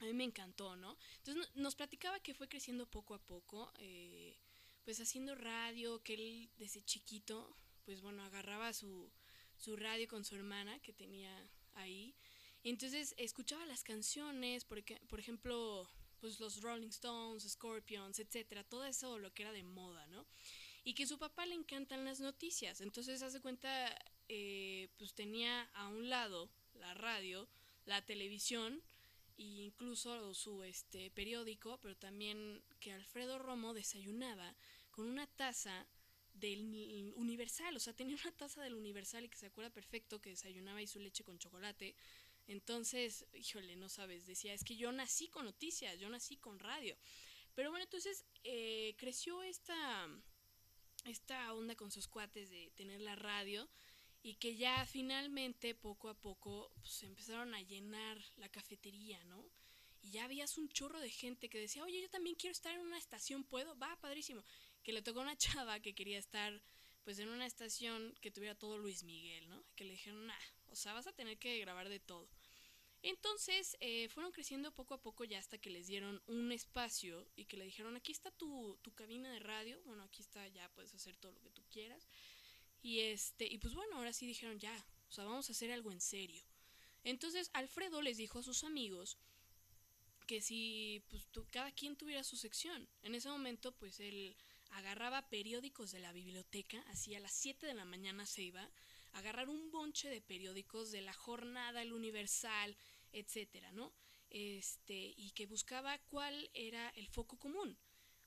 A 0.00 0.04
mí 0.04 0.12
me 0.12 0.24
encantó, 0.24 0.74
¿no? 0.74 0.98
Entonces 1.18 1.50
nos 1.54 1.76
platicaba 1.76 2.18
que 2.18 2.34
fue 2.34 2.48
creciendo 2.48 2.86
poco 2.86 3.14
a 3.14 3.22
poco, 3.22 3.70
eh, 3.76 4.36
pues 4.84 4.98
haciendo 4.98 5.36
radio, 5.36 6.02
que 6.02 6.14
él 6.14 6.50
desde 6.56 6.82
chiquito, 6.82 7.56
pues 7.84 8.00
bueno, 8.00 8.24
agarraba 8.24 8.72
su, 8.72 9.12
su 9.56 9.76
radio 9.76 10.08
con 10.08 10.24
su 10.24 10.34
hermana 10.34 10.80
que 10.80 10.92
tenía 10.92 11.48
ahí. 11.74 12.14
Entonces 12.64 13.14
escuchaba 13.18 13.66
las 13.66 13.82
canciones, 13.82 14.64
porque, 14.64 15.00
por 15.08 15.18
ejemplo, 15.18 15.88
pues 16.20 16.38
los 16.38 16.62
Rolling 16.62 16.88
Stones, 16.88 17.42
Scorpions, 17.42 18.18
etcétera, 18.20 18.62
todo 18.62 18.84
eso 18.84 19.18
lo 19.18 19.34
que 19.34 19.42
era 19.42 19.52
de 19.52 19.64
moda, 19.64 20.06
¿no? 20.06 20.24
Y 20.84 20.94
que 20.94 21.06
su 21.06 21.18
papá 21.18 21.46
le 21.46 21.54
encantan 21.54 22.04
las 22.04 22.20
noticias. 22.20 22.80
Entonces, 22.80 23.22
hace 23.22 23.40
cuenta, 23.40 23.96
eh, 24.28 24.88
pues 24.98 25.14
tenía 25.14 25.62
a 25.74 25.88
un 25.88 26.08
lado 26.08 26.48
la 26.74 26.94
radio, 26.94 27.48
la 27.86 28.04
televisión 28.04 28.82
e 29.38 29.42
incluso 29.42 30.34
su 30.34 30.62
este 30.62 31.10
periódico, 31.10 31.78
pero 31.80 31.96
también 31.96 32.62
que 32.78 32.92
Alfredo 32.92 33.38
Romo 33.38 33.74
desayunaba 33.74 34.54
con 34.90 35.06
una 35.06 35.26
taza 35.26 35.86
del 36.42 37.12
Universal, 37.16 37.76
o 37.76 37.80
sea, 37.80 37.94
tenía 37.94 38.16
una 38.22 38.32
taza 38.36 38.62
del 38.62 38.74
Universal 38.74 39.24
y 39.24 39.28
que 39.28 39.38
se 39.38 39.46
acuerda 39.46 39.70
perfecto 39.70 40.20
que 40.20 40.30
desayunaba 40.30 40.82
y 40.82 40.86
su 40.86 40.98
leche 40.98 41.24
con 41.24 41.38
chocolate. 41.38 41.94
Entonces, 42.48 43.24
híjole, 43.32 43.76
no 43.76 43.88
sabes, 43.88 44.26
decía, 44.26 44.52
es 44.52 44.64
que 44.64 44.76
yo 44.76 44.90
nací 44.90 45.28
con 45.28 45.44
noticias, 45.44 45.98
yo 46.00 46.08
nací 46.08 46.36
con 46.36 46.58
radio. 46.58 46.96
Pero 47.54 47.70
bueno, 47.70 47.84
entonces 47.84 48.24
eh, 48.42 48.94
creció 48.98 49.42
esta, 49.42 50.08
esta 51.04 51.54
onda 51.54 51.76
con 51.76 51.90
sus 51.90 52.08
cuates 52.08 52.50
de 52.50 52.72
tener 52.74 53.00
la 53.00 53.14
radio 53.14 53.68
y 54.22 54.34
que 54.34 54.56
ya 54.56 54.84
finalmente, 54.86 55.74
poco 55.74 56.08
a 56.08 56.20
poco, 56.20 56.72
pues 56.80 57.02
empezaron 57.04 57.54
a 57.54 57.62
llenar 57.62 58.20
la 58.36 58.48
cafetería, 58.48 59.22
¿no? 59.24 59.44
Y 60.02 60.10
ya 60.10 60.24
habías 60.24 60.58
un 60.58 60.68
chorro 60.68 61.00
de 61.00 61.10
gente 61.10 61.48
que 61.48 61.58
decía, 61.58 61.84
oye, 61.84 62.02
yo 62.02 62.10
también 62.10 62.36
quiero 62.36 62.52
estar 62.52 62.74
en 62.74 62.80
una 62.80 62.98
estación, 62.98 63.44
¿puedo? 63.44 63.78
Va, 63.78 63.96
padrísimo 64.00 64.42
que 64.82 64.92
le 64.92 65.02
tocó 65.02 65.20
a 65.20 65.22
una 65.22 65.36
chava 65.66 65.80
que 65.80 65.94
quería 65.94 66.18
estar 66.18 66.60
pues 67.04 67.18
en 67.18 67.28
una 67.28 67.46
estación 67.46 68.14
que 68.20 68.30
tuviera 68.30 68.54
todo 68.54 68.78
Luis 68.78 69.02
Miguel, 69.02 69.48
¿no? 69.48 69.64
Que 69.74 69.84
le 69.84 69.92
dijeron, 69.92 70.24
nah, 70.26 70.34
O 70.70 70.76
sea, 70.76 70.92
vas 70.92 71.06
a 71.06 71.12
tener 71.12 71.36
que 71.38 71.58
grabar 71.58 71.88
de 71.88 71.98
todo. 71.98 72.28
Entonces 73.02 73.76
eh, 73.80 74.08
fueron 74.08 74.30
creciendo 74.30 74.72
poco 74.72 74.94
a 74.94 75.02
poco 75.02 75.24
ya 75.24 75.40
hasta 75.40 75.58
que 75.58 75.70
les 75.70 75.88
dieron 75.88 76.22
un 76.26 76.52
espacio 76.52 77.26
y 77.34 77.46
que 77.46 77.56
le 77.56 77.64
dijeron, 77.64 77.96
aquí 77.96 78.12
está 78.12 78.30
tu, 78.30 78.78
tu 78.82 78.94
cabina 78.94 79.32
de 79.32 79.40
radio, 79.40 79.82
bueno, 79.84 80.04
aquí 80.04 80.22
está, 80.22 80.46
ya 80.46 80.68
puedes 80.68 80.94
hacer 80.94 81.16
todo 81.16 81.32
lo 81.32 81.40
que 81.40 81.50
tú 81.50 81.64
quieras. 81.68 82.06
Y 82.80 83.00
este, 83.00 83.46
y 83.46 83.58
pues 83.58 83.74
bueno, 83.74 83.96
ahora 83.96 84.12
sí 84.12 84.24
dijeron 84.24 84.60
ya, 84.60 84.86
o 85.08 85.12
sea, 85.12 85.24
vamos 85.24 85.48
a 85.48 85.52
hacer 85.52 85.72
algo 85.72 85.90
en 85.90 86.00
serio. 86.00 86.44
Entonces 87.02 87.50
Alfredo 87.54 88.00
les 88.02 88.18
dijo 88.18 88.38
a 88.38 88.44
sus 88.44 88.62
amigos 88.62 89.18
que 90.32 90.40
si 90.40 91.04
pues 91.10 91.26
cada 91.50 91.70
quien 91.72 91.94
tuviera 91.94 92.24
su 92.24 92.38
sección. 92.38 92.88
En 93.02 93.14
ese 93.14 93.28
momento 93.28 93.70
pues 93.72 94.00
él 94.00 94.34
agarraba 94.70 95.28
periódicos 95.28 95.92
de 95.92 95.98
la 95.98 96.10
biblioteca, 96.10 96.82
así 96.88 97.14
a 97.14 97.20
las 97.20 97.34
7 97.34 97.66
de 97.66 97.74
la 97.74 97.84
mañana 97.84 98.24
se 98.24 98.40
iba 98.44 98.62
a 98.62 99.18
agarrar 99.18 99.50
un 99.50 99.70
bonche 99.70 100.08
de 100.08 100.22
periódicos 100.22 100.90
de 100.90 101.02
la 101.02 101.12
jornada, 101.12 101.82
el 101.82 101.92
universal, 101.92 102.74
etcétera, 103.12 103.72
¿no? 103.72 103.92
Este, 104.30 105.12
y 105.18 105.32
que 105.32 105.44
buscaba 105.44 105.98
cuál 105.98 106.48
era 106.54 106.88
el 106.96 107.08
foco 107.08 107.36
común. 107.38 107.76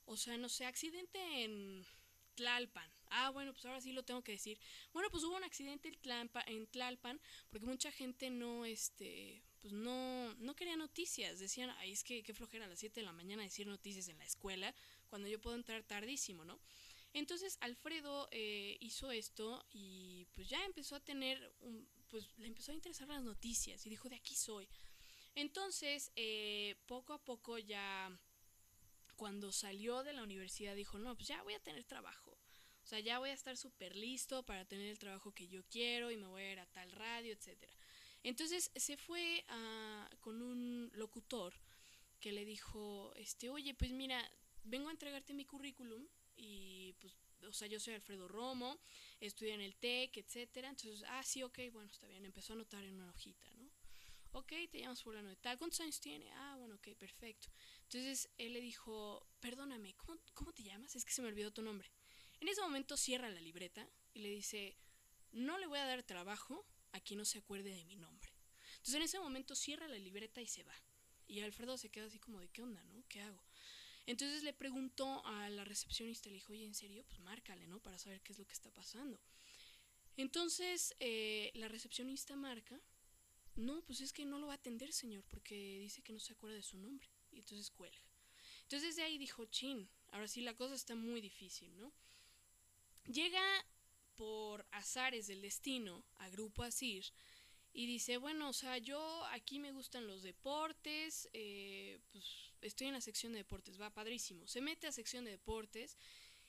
O 0.06 0.16
sea, 0.16 0.38
no 0.38 0.48
sé, 0.48 0.68
accidente 0.68 1.44
en 1.44 1.88
Tlalpan. 2.36 2.92
Ah, 3.18 3.30
bueno, 3.30 3.54
pues 3.54 3.66
ahora 3.66 3.80
sí 3.80 3.94
lo 3.94 4.04
tengo 4.04 4.22
que 4.24 4.34
decir. 4.34 4.60
Bueno, 4.92 5.10
pues 5.10 5.24
hubo 5.24 5.38
un 5.38 5.44
accidente 5.46 5.90
en 6.48 6.68
Tlalpan, 6.68 7.22
porque 7.50 7.66
mucha 7.66 7.90
gente 7.92 8.30
no, 8.30 8.66
este, 8.66 9.42
pues 9.62 9.74
no, 9.74 10.34
no 10.36 10.54
quería 10.56 10.76
noticias. 10.76 11.40
Decían, 11.40 11.70
ay, 11.78 11.94
es 11.94 12.04
que 12.04 12.24
qué 12.24 12.34
flojera 12.34 12.66
a 12.66 12.68
las 12.68 12.80
7 12.80 13.00
de 13.00 13.06
la 13.06 13.14
mañana 13.14 13.44
decir 13.44 13.68
noticias 13.68 14.10
en 14.10 14.18
la 14.18 14.26
escuela 14.26 14.76
cuando 15.10 15.30
yo 15.30 15.40
puedo 15.40 15.56
entrar 15.56 15.82
tardísimo, 15.84 16.44
¿no? 16.44 16.60
Entonces 17.14 17.58
Alfredo 17.62 18.28
eh, 18.32 18.76
hizo 18.82 19.10
esto 19.12 19.66
y 19.72 20.28
pues 20.34 20.50
ya 20.50 20.66
empezó 20.66 20.98
a 20.98 21.00
tener, 21.00 21.54
un, 21.62 21.88
pues 22.10 22.28
le 22.38 22.48
empezó 22.48 22.74
a 22.74 22.76
interesar 22.76 23.08
las 23.08 23.24
noticias 23.24 23.86
y 23.86 23.90
dijo, 23.90 24.10
de 24.10 24.18
aquí 24.18 24.36
soy. 24.36 24.68
Entonces, 25.36 26.12
eh, 26.18 26.76
poco 26.86 27.14
a 27.14 27.24
poco 27.24 27.58
ya 27.58 28.12
cuando 29.16 29.52
salió 29.52 30.04
de 30.04 30.14
la 30.14 30.24
universidad 30.24 30.76
dijo, 30.76 30.98
no, 30.98 31.16
pues 31.16 31.30
ya 31.30 31.42
voy 31.44 31.54
a 31.54 31.60
tener 31.60 31.86
trabajo. 31.86 32.25
O 32.86 32.88
sea, 32.88 33.00
ya 33.00 33.18
voy 33.18 33.32
a 33.32 33.34
estar 33.34 33.58
súper 33.58 33.96
listo 33.96 34.44
para 34.44 34.64
tener 34.64 34.88
el 34.92 35.00
trabajo 35.00 35.34
que 35.34 35.48
yo 35.48 35.64
quiero 35.64 36.12
y 36.12 36.18
me 36.18 36.28
voy 36.28 36.44
a 36.44 36.52
ir 36.52 36.60
a 36.60 36.68
tal 36.68 36.92
radio, 36.92 37.34
etc. 37.34 37.68
Entonces 38.22 38.72
se 38.76 38.96
fue 38.96 39.44
a, 39.48 40.08
con 40.22 40.40
un 40.40 40.92
locutor 40.94 41.56
que 42.20 42.32
le 42.32 42.46
dijo, 42.46 43.12
este, 43.16 43.50
oye, 43.50 43.74
pues 43.74 43.90
mira, 43.90 44.24
vengo 44.66 44.90
a 44.90 44.92
entregarte 44.92 45.34
mi 45.34 45.46
currículum 45.46 46.06
y 46.36 46.94
pues, 47.00 47.16
o 47.48 47.54
sea, 47.54 47.68
yo 47.68 47.80
soy 47.80 47.96
Alfredo 47.96 48.28
Romo, 48.28 48.80
estudié 49.20 49.56
en 49.56 49.62
el 49.62 49.76
TEC, 49.78 50.18
etcétera. 50.18 50.70
Entonces, 50.70 51.04
ah, 51.08 51.24
sí, 51.24 51.42
ok, 51.42 51.58
bueno, 51.74 51.90
está 51.90 52.08
bien. 52.08 52.24
Empezó 52.24 52.54
a 52.54 52.58
anotar 52.58 52.84
en 52.84 52.94
una 52.94 53.10
hojita, 53.10 53.52
¿no? 53.56 53.68
Ok, 54.34 54.54
te 54.70 54.80
llamas 54.80 55.02
fulano 55.02 55.30
de 55.30 55.38
tal. 55.38 55.58
¿Cuántos 55.58 55.80
años 55.80 56.00
tiene? 56.00 56.30
Ah, 56.34 56.56
bueno, 56.60 56.76
ok, 56.76 56.90
perfecto. 57.00 57.48
Entonces 57.82 58.30
él 58.38 58.54
le 58.54 58.62
dijo, 58.62 59.26
perdóname, 59.40 59.96
¿cómo, 59.96 60.20
¿cómo 60.36 60.54
te 60.54 60.62
llamas? 60.62 60.96
Es 60.96 61.04
que 61.04 61.14
se 61.14 61.24
me 61.24 61.30
olvidó 61.30 61.52
tu 61.52 61.64
nombre. 61.64 61.90
En 62.40 62.48
ese 62.48 62.62
momento 62.62 62.98
cierra 62.98 63.30
la 63.30 63.40
libreta 63.40 63.88
y 64.14 64.20
le 64.20 64.30
dice, 64.30 64.78
no 65.32 65.58
le 65.58 65.68
voy 65.68 65.80
a 65.80 65.86
dar 65.86 66.04
trabajo 66.04 66.66
a 66.92 67.00
quien 67.00 67.20
no 67.20 67.26
se 67.26 67.40
acuerde 67.40 67.74
de 67.74 67.86
mi 67.86 67.96
nombre. 67.96 68.32
Entonces 68.78 68.96
en 68.96 69.02
ese 69.04 69.20
momento 69.20 69.56
cierra 69.56 69.88
la 69.88 69.98
libreta 69.98 70.42
y 70.42 70.48
se 70.48 70.64
va. 70.64 70.76
Y 71.28 71.42
Alfredo 71.42 71.78
se 71.78 71.90
queda 71.90 72.06
así 72.06 72.20
como 72.20 72.40
de, 72.40 72.50
¿qué 72.50 72.62
onda, 72.62 72.84
no? 72.84 73.04
¿Qué 73.08 73.22
hago? 73.22 73.42
Entonces 74.06 74.44
le 74.44 74.54
preguntó 74.54 75.26
a 75.26 75.50
la 75.50 75.66
recepcionista, 75.66 76.30
le 76.30 76.36
dijo, 76.36 76.54
oye, 76.54 76.66
¿en 76.66 76.76
serio? 76.76 77.04
Pues 77.08 77.20
márcale, 77.20 77.68
¿no? 77.68 77.80
Para 77.80 77.98
saber 77.98 78.22
qué 78.22 78.34
es 78.34 78.40
lo 78.40 78.46
que 78.46 78.54
está 78.54 78.70
pasando. 78.72 79.20
Entonces 80.18 80.96
eh, 81.00 81.52
la 81.56 81.68
recepcionista 81.68 82.36
marca, 82.36 82.80
no, 83.56 83.82
pues 83.86 84.02
es 84.02 84.14
que 84.14 84.26
no 84.26 84.38
lo 84.38 84.48
va 84.48 84.54
a 84.54 84.58
atender, 84.58 84.94
señor, 84.94 85.24
porque 85.30 85.80
dice 85.80 86.02
que 86.02 86.14
no 86.14 86.20
se 86.20 86.34
acuerda 86.34 86.56
de 86.56 86.64
su 86.64 86.78
nombre. 86.78 87.10
Y 87.32 87.40
entonces 87.40 87.72
cuelga. 87.72 88.00
Entonces 88.62 88.96
de 88.96 89.04
ahí 89.04 89.18
dijo, 89.18 89.46
chin, 89.46 89.90
ahora 90.12 90.28
sí 90.28 90.42
la 90.42 90.56
cosa 90.56 90.76
está 90.76 90.96
muy 90.96 91.22
difícil, 91.22 91.76
¿no? 91.76 91.92
Llega 93.06 93.66
por 94.16 94.66
azares 94.72 95.28
del 95.28 95.42
destino 95.42 96.04
a 96.18 96.30
Grupo 96.30 96.64
Asir 96.64 97.06
y 97.74 97.86
dice, 97.86 98.18
bueno, 98.18 98.50
o 98.50 98.54
sea, 98.54 98.78
yo 98.78 99.26
aquí 99.32 99.60
me 99.60 99.72
gustan 99.72 100.08
los 100.08 100.24
deportes, 100.24 101.30
eh, 101.34 102.00
pues 102.12 102.54
estoy 102.62 102.88
en 102.88 102.94
la 102.94 103.02
sección 103.02 103.34
de 103.34 103.40
deportes, 103.40 103.80
va 103.80 103.94
padrísimo. 103.94 104.48
Se 104.48 104.62
mete 104.62 104.88
a 104.88 104.92
sección 104.92 105.26
de 105.26 105.32
deportes 105.32 105.98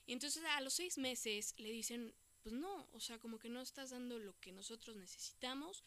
y 0.07 0.13
entonces 0.13 0.45
a 0.45 0.61
los 0.61 0.75
seis 0.75 0.99
meses 0.99 1.55
le 1.59 1.71
dicen, 1.73 2.15
pues 2.43 2.55
no, 2.55 2.89
o 2.93 3.01
sea, 3.01 3.19
como 3.19 3.39
que 3.39 3.49
no 3.49 3.61
estás 3.61 3.91
dando 3.91 4.19
lo 4.19 4.39
que 4.39 4.53
nosotros 4.53 4.97
necesitamos, 4.97 5.83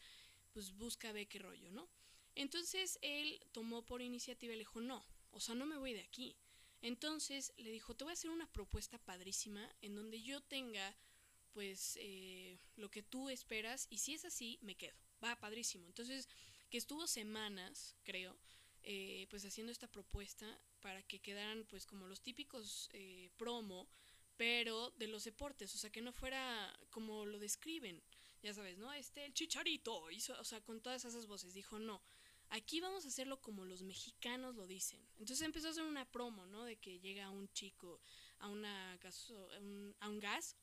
pues 0.52 0.72
busca 0.72 1.10
ver 1.12 1.26
qué 1.26 1.38
rollo, 1.38 1.70
¿no? 1.70 1.88
Entonces 2.34 2.98
él 3.00 3.40
tomó 3.52 3.84
por 3.86 4.02
iniciativa 4.02 4.52
y 4.52 4.56
le 4.56 4.60
dijo, 4.60 4.80
no, 4.80 5.04
o 5.30 5.40
sea, 5.40 5.54
no 5.54 5.64
me 5.64 5.78
voy 5.78 5.94
de 5.94 6.02
aquí. 6.02 6.36
Entonces 6.82 7.52
le 7.56 7.70
dijo, 7.70 7.94
te 7.94 8.04
voy 8.04 8.12
a 8.12 8.14
hacer 8.14 8.30
una 8.30 8.50
propuesta 8.50 8.98
padrísima 8.98 9.68
en 9.82 9.94
donde 9.94 10.22
yo 10.22 10.40
tenga 10.42 10.96
pues 11.52 11.98
eh, 12.00 12.58
lo 12.76 12.90
que 12.90 13.02
tú 13.02 13.28
esperas 13.28 13.86
y 13.90 13.98
si 13.98 14.14
es 14.14 14.24
así, 14.24 14.58
me 14.62 14.76
quedo. 14.76 14.96
Va, 15.22 15.38
padrísimo. 15.38 15.86
Entonces, 15.86 16.28
que 16.70 16.78
estuvo 16.78 17.06
semanas, 17.06 17.96
creo, 18.04 18.38
eh, 18.82 19.26
pues 19.28 19.44
haciendo 19.44 19.72
esta 19.72 19.90
propuesta 19.90 20.58
para 20.80 21.02
que 21.02 21.20
quedaran 21.20 21.66
pues 21.68 21.84
como 21.84 22.06
los 22.06 22.22
típicos 22.22 22.88
eh, 22.92 23.30
promo, 23.36 23.88
pero 24.36 24.90
de 24.92 25.06
los 25.06 25.24
deportes, 25.24 25.74
o 25.74 25.78
sea, 25.78 25.90
que 25.90 26.00
no 26.00 26.12
fuera 26.12 26.74
como 26.88 27.26
lo 27.26 27.38
describen, 27.38 28.02
ya 28.42 28.54
sabes, 28.54 28.78
¿no? 28.78 28.90
Este, 28.94 29.26
el 29.26 29.34
chicharito, 29.34 30.10
hizo, 30.10 30.38
o 30.40 30.44
sea, 30.44 30.62
con 30.62 30.80
todas 30.80 31.04
esas 31.04 31.26
voces, 31.26 31.52
dijo, 31.52 31.78
no, 31.78 32.02
aquí 32.50 32.80
vamos 32.80 33.04
a 33.04 33.08
hacerlo 33.08 33.40
como 33.40 33.64
los 33.64 33.82
mexicanos 33.82 34.54
lo 34.54 34.66
dicen. 34.66 35.00
Entonces 35.18 35.44
empezó 35.44 35.68
a 35.68 35.70
hacer 35.70 35.84
una 35.84 36.04
promo, 36.10 36.46
¿no? 36.46 36.64
De 36.64 36.76
que 36.76 37.00
llega 37.00 37.30
un 37.30 37.50
chico 37.52 38.00
a, 38.38 38.48
una 38.48 38.98
a 40.00 40.08
un 40.08 40.20
gas, 40.20 40.56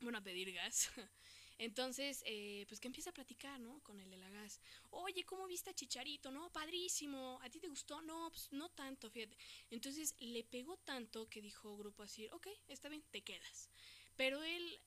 bueno, 0.00 0.18
a 0.18 0.22
pedir 0.22 0.52
gas. 0.52 0.90
Entonces, 1.58 2.22
eh, 2.24 2.64
pues 2.68 2.78
que 2.78 2.86
empieza 2.86 3.10
a 3.10 3.12
platicar, 3.12 3.58
¿no? 3.58 3.80
Con 3.80 3.98
el 3.98 4.08
de 4.10 4.16
la 4.16 4.30
gas. 4.30 4.60
Oye, 4.90 5.24
¿cómo 5.24 5.48
viste 5.48 5.70
a 5.70 5.74
Chicharito? 5.74 6.30
No, 6.30 6.52
padrísimo. 6.52 7.40
¿A 7.42 7.50
ti 7.50 7.58
te 7.58 7.66
gustó? 7.66 8.00
No, 8.00 8.30
pues 8.30 8.48
no 8.52 8.68
tanto, 8.68 9.10
fíjate. 9.10 9.36
Entonces 9.70 10.14
le 10.20 10.44
pegó 10.44 10.76
tanto 10.76 11.28
que 11.28 11.40
dijo 11.40 11.76
Grupo 11.76 12.04
así, 12.04 12.28
ok, 12.30 12.46
está 12.68 12.88
bien, 12.88 13.02
te 13.10 13.22
quedas. 13.22 13.70
Pero 14.16 14.42
él 14.42 14.80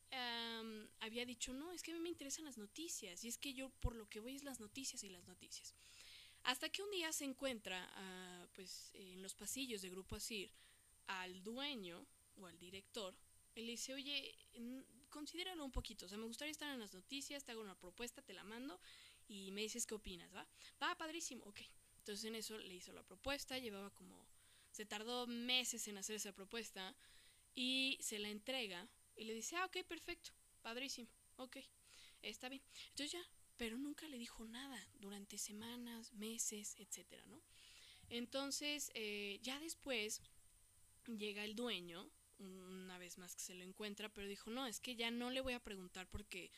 había 1.00 1.26
dicho, 1.26 1.54
no, 1.54 1.72
es 1.72 1.84
que 1.84 1.92
a 1.92 1.94
mí 1.94 2.00
me 2.00 2.10
interesan 2.10 2.46
las 2.46 2.58
noticias. 2.58 3.24
Y 3.24 3.28
es 3.28 3.38
que 3.38 3.54
yo 3.54 3.70
por 3.70 3.96
lo 3.96 4.10
que 4.10 4.20
voy 4.20 4.36
es 4.36 4.44
las 4.44 4.60
noticias 4.62 5.04
y 5.04 5.10
las 5.10 5.26
noticias. 5.28 5.76
Hasta 6.44 6.70
que 6.70 6.82
un 6.82 6.92
día 6.92 7.12
se 7.12 7.26
encuentra, 7.26 7.90
ah, 7.96 8.48
pues, 8.54 8.92
en 8.94 9.22
los 9.22 9.36
pasillos 9.36 9.82
de 9.82 9.90
Grupo 9.90 10.16
Asir, 10.16 10.52
al 11.08 11.44
dueño 11.44 12.06
o 12.38 12.48
al 12.48 12.58
director. 12.58 13.16
Él 13.56 13.66
le 13.66 13.72
dice, 13.72 13.94
oye, 13.94 14.36
considéralo 15.10 15.64
un 15.64 15.72
poquito. 15.72 16.06
O 16.06 16.10
sea, 16.10 16.18
me 16.18 16.26
gustaría 16.26 16.52
estar 16.52 16.74
en 16.74 16.80
las 16.80 16.94
noticias, 16.94 17.44
te 17.44 17.52
hago 17.52 17.62
una 17.62 17.78
propuesta, 17.78 18.22
te 18.22 18.34
la 18.34 18.44
mando 18.44 18.80
y 19.28 19.52
me 19.52 19.62
dices 19.62 19.86
qué 19.86 19.96
opinas, 19.96 20.34
¿va? 20.34 20.48
Va, 20.82 20.98
padrísimo, 20.98 21.44
ok. 21.46 21.60
Entonces 21.98 22.26
en 22.26 22.36
eso 22.36 22.58
le 22.58 22.74
hizo 22.74 22.92
la 22.94 23.04
propuesta, 23.04 23.60
llevaba 23.60 23.92
como... 23.92 24.26
Se 24.72 24.86
tardó 24.86 25.28
meses 25.28 25.88
en 25.90 25.98
hacer 25.98 26.16
esa 26.16 26.32
propuesta 26.32 26.96
y 27.54 27.98
se 28.00 28.20
la 28.20 28.30
entrega 28.30 28.88
y 29.16 29.26
le 29.26 29.34
dice, 29.34 29.58
ah, 29.58 29.66
ok, 29.66 29.84
perfecto, 29.86 30.32
padrísimo, 30.62 31.10
ok, 31.36 31.58
está 32.22 32.48
bien. 32.48 32.62
Entonces 32.90 33.12
ya, 33.12 33.30
pero 33.62 33.78
nunca 33.78 34.08
le 34.08 34.18
dijo 34.18 34.44
nada 34.44 34.88
durante 35.02 35.38
semanas, 35.38 36.12
meses, 36.14 36.76
etcétera, 36.80 37.24
¿no? 37.28 37.40
Entonces, 38.10 38.90
eh, 38.96 39.38
ya 39.44 39.60
después 39.60 40.20
llega 41.06 41.44
el 41.44 41.56
dueño 41.56 42.10
una 42.40 42.98
vez 42.98 43.20
más 43.20 43.36
que 43.36 43.44
se 43.44 43.54
lo 43.54 43.64
encuentra, 43.64 44.10
pero 44.10 44.28
dijo, 44.28 44.50
no, 44.50 44.66
es 44.66 44.80
que 44.80 44.96
ya 44.96 45.12
no 45.12 45.30
le 45.30 45.42
voy 45.42 45.54
a 45.54 45.64
preguntar 45.64 46.10
porque 46.10 46.52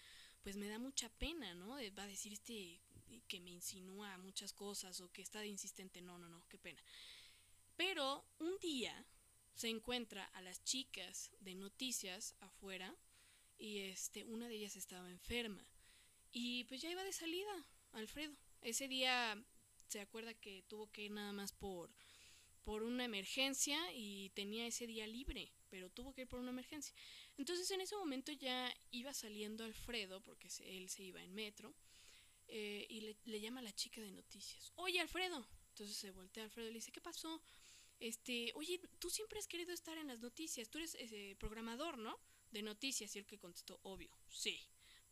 pues 0.43 0.55
me 0.55 0.69
da 0.69 0.79
mucha 0.79 1.09
pena, 1.09 1.53
¿no? 1.55 1.71
Va 1.71 2.03
a 2.03 2.07
decir 2.07 2.31
este 2.31 2.79
que 3.27 3.41
me 3.41 3.51
insinúa 3.51 4.17
muchas 4.19 4.53
cosas 4.53 5.01
o 5.01 5.11
que 5.11 5.23
está 5.23 5.41
de 5.41 5.47
insistente, 5.47 6.01
no, 6.01 6.17
no, 6.17 6.29
no, 6.29 6.47
qué 6.47 6.57
pena. 6.57 6.81
Pero 7.75 8.25
un 8.39 8.57
día 8.59 9.05
se 9.55 9.67
encuentra 9.67 10.23
a 10.23 10.41
las 10.41 10.63
chicas 10.63 11.31
de 11.41 11.53
noticias 11.53 12.37
afuera 12.39 12.95
y 13.57 13.79
este 13.79 14.23
una 14.23 14.47
de 14.47 14.55
ellas 14.55 14.77
estaba 14.77 15.09
enferma 15.09 15.72
y 16.33 16.65
pues 16.65 16.81
ya 16.81 16.89
iba 16.89 17.03
de 17.03 17.13
salida 17.13 17.65
Alfredo 17.93 18.35
ese 18.61 18.89
día 18.89 19.41
se 19.87 20.01
acuerda 20.01 20.33
que 20.33 20.63
tuvo 20.67 20.91
que 20.91 21.03
ir 21.03 21.11
nada 21.11 21.31
más 21.31 21.53
por 21.53 21.89
por 22.65 22.83
una 22.83 23.05
emergencia 23.05 23.79
y 23.93 24.29
tenía 24.31 24.67
ese 24.67 24.87
día 24.87 25.07
libre 25.07 25.53
pero 25.73 25.89
tuvo 25.89 26.13
que 26.13 26.21
ir 26.21 26.27
por 26.27 26.39
una 26.39 26.51
emergencia. 26.51 26.93
Entonces 27.35 27.71
en 27.71 27.81
ese 27.81 27.95
momento 27.95 28.31
ya 28.31 28.71
iba 28.91 29.11
saliendo 29.11 29.63
Alfredo, 29.63 30.21
porque 30.21 30.47
él 30.65 30.87
se 30.87 31.01
iba 31.01 31.19
en 31.23 31.33
metro, 31.33 31.73
eh, 32.47 32.85
y 32.87 33.15
le, 33.25 33.41
llama 33.41 33.59
a 33.59 33.63
la 33.63 33.73
chica 33.73 33.99
de 33.99 34.11
noticias, 34.11 34.71
oye 34.75 34.99
Alfredo, 34.99 35.43
entonces 35.69 35.97
se 35.97 36.11
voltea 36.11 36.43
Alfredo 36.43 36.69
y 36.69 36.73
le 36.73 36.77
dice, 36.77 36.91
¿qué 36.91 37.01
pasó? 37.01 37.41
Este, 37.99 38.51
oye, 38.53 38.79
tú 38.99 39.09
siempre 39.09 39.39
has 39.39 39.47
querido 39.47 39.73
estar 39.73 39.97
en 39.97 40.09
las 40.09 40.19
noticias, 40.19 40.69
tú 40.69 40.77
eres 40.77 40.93
ese 40.93 41.35
programador, 41.39 41.97
¿no? 41.97 42.19
De 42.51 42.61
noticias, 42.61 43.15
y 43.15 43.17
el 43.17 43.25
que 43.25 43.39
contestó, 43.39 43.79
obvio, 43.81 44.15
sí, 44.29 44.61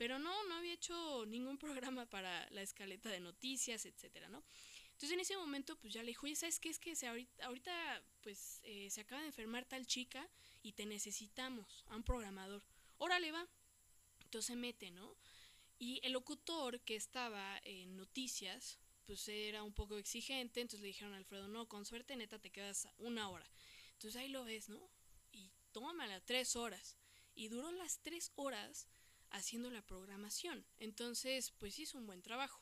Pero 0.02 0.18
no, 0.18 0.44
no 0.48 0.56
había 0.56 0.74
hecho 0.74 1.28
ningún 1.28 1.60
programa 1.60 2.08
para 2.08 2.50
la 2.50 2.64
escaleta 2.64 3.08
de 3.12 3.20
noticias, 3.20 3.86
etcétera, 3.86 4.30
¿no? 4.30 4.44
Entonces 4.94 5.12
en 5.12 5.20
ese 5.20 5.38
momento 5.38 5.78
pues 5.78 5.94
ya 5.94 6.02
le 6.02 6.08
dijo, 6.08 6.26
oye, 6.26 6.36
¿sabes 6.36 6.60
qué? 6.60 6.70
Es 6.70 6.80
que 6.80 6.96
se, 6.96 7.06
ahorita, 7.06 8.04
pues 8.22 8.62
eh, 8.64 8.90
se 8.90 9.02
acaba 9.02 9.22
de 9.22 9.28
enfermar 9.28 9.66
tal 9.66 9.86
chica 9.86 10.28
y 10.64 10.72
te 10.72 10.88
necesitamos 10.88 11.84
a 11.86 11.96
un 11.96 12.02
programador. 12.02 12.64
Órale, 12.98 13.32
va. 13.32 13.48
Entonces 14.24 14.48
se 14.48 14.56
mete, 14.56 14.90
¿no? 14.90 15.16
Y 15.78 16.00
el 16.02 16.14
locutor 16.14 16.82
que 16.82 16.96
estaba 16.96 17.62
en 17.64 17.96
noticias, 17.96 18.80
pues 19.06 19.28
era 19.28 19.62
un 19.62 19.72
poco 19.72 20.00
exigente, 20.00 20.62
entonces 20.62 20.82
le 20.82 20.88
dijeron 20.88 21.14
a 21.14 21.18
Alfredo, 21.18 21.48
no, 21.48 21.68
con 21.68 21.86
suerte 21.86 22.16
neta 22.16 22.40
te 22.40 22.50
quedas 22.50 22.88
una 22.98 23.30
hora. 23.30 23.48
Entonces 23.94 24.20
ahí 24.20 24.30
lo 24.30 24.46
ves, 24.46 24.68
¿no? 24.68 24.82
Y 25.32 25.52
tómala, 25.72 26.22
tres 26.22 26.56
horas. 26.56 26.98
Y 27.36 27.50
duró 27.50 27.72
las 27.72 28.00
tres 28.00 28.32
horas 28.34 28.88
haciendo 29.32 29.70
la 29.70 29.82
programación. 29.82 30.66
Entonces, 30.80 31.52
pues 31.58 31.80
hizo 31.80 31.98
un 31.98 32.06
buen 32.06 32.22
trabajo. 32.22 32.62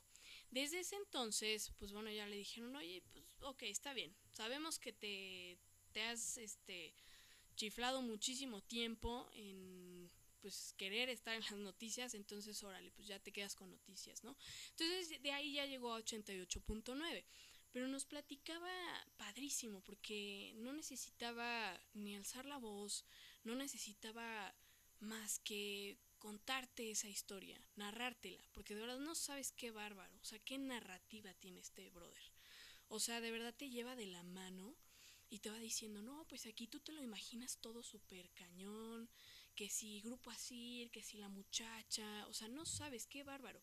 Desde 0.52 0.80
ese 0.80 0.96
entonces, 0.96 1.72
pues 1.78 1.92
bueno, 1.92 2.12
ya 2.12 2.26
le 2.26 2.38
dijeron, 2.38 2.76
oye, 2.76 3.04
pues 3.12 3.26
ok, 3.42 3.64
está 3.64 3.94
bien. 3.94 4.16
Sabemos 4.32 4.80
que 4.80 4.94
te, 4.94 5.60
te 5.92 6.02
has 6.02 6.38
este, 6.38 6.94
chiflado 7.56 8.02
muchísimo 8.02 8.62
tiempo 8.62 9.30
en 9.34 10.10
pues 10.42 10.74
querer 10.78 11.10
estar 11.10 11.36
en 11.36 11.42
las 11.42 11.52
noticias, 11.52 12.14
entonces 12.14 12.64
órale, 12.64 12.92
pues 12.92 13.08
ya 13.08 13.20
te 13.20 13.34
quedas 13.34 13.56
con 13.56 13.70
noticias, 13.70 14.24
¿no? 14.24 14.38
Entonces 14.70 15.22
de 15.22 15.32
ahí 15.34 15.54
ya 15.54 15.66
llegó 15.66 15.94
a 15.94 16.00
88.9, 16.00 17.26
pero 17.72 17.88
nos 17.88 18.06
platicaba 18.06 18.72
padrísimo 19.18 19.82
porque 19.82 20.54
no 20.56 20.72
necesitaba 20.72 21.80
ni 21.94 22.16
alzar 22.16 22.46
la 22.46 22.58
voz, 22.58 23.06
no 23.44 23.56
necesitaba 23.56 24.56
más 25.00 25.40
que 25.40 25.98
contarte 26.20 26.92
esa 26.92 27.08
historia, 27.08 27.60
narrártela, 27.76 28.42
porque 28.54 28.76
de 28.76 28.82
verdad 28.82 29.00
no 29.00 29.16
sabes 29.16 29.52
qué 29.52 29.72
bárbaro, 29.72 30.16
o 30.22 30.26
sea, 30.26 30.40
qué 30.40 30.58
narrativa 30.58 31.34
tiene 31.36 31.62
este 31.62 31.90
brother. 31.90 32.24
O 32.90 33.00
sea, 33.00 33.22
de 33.22 33.32
verdad 33.32 33.56
te 33.56 33.70
lleva 33.70 33.96
de 33.96 34.06
la 34.06 34.24
mano 34.24 34.76
y 35.30 35.40
te 35.40 35.50
va 35.50 35.60
diciendo, 35.60 36.02
no, 36.02 36.26
pues 36.28 36.46
aquí 36.46 36.68
tú 36.68 36.80
te 36.80 36.92
lo 36.92 37.02
imaginas 37.02 37.58
todo 37.58 37.84
súper 37.84 38.30
cañón, 38.32 39.10
que 39.56 39.70
si 39.70 40.02
grupo 40.02 40.32
así, 40.32 40.90
que 40.92 41.04
si 41.04 41.18
la 41.18 41.30
muchacha, 41.30 42.26
o 42.28 42.34
sea, 42.34 42.48
no 42.48 42.66
sabes, 42.66 43.06
qué 43.06 43.24
bárbaro. 43.24 43.62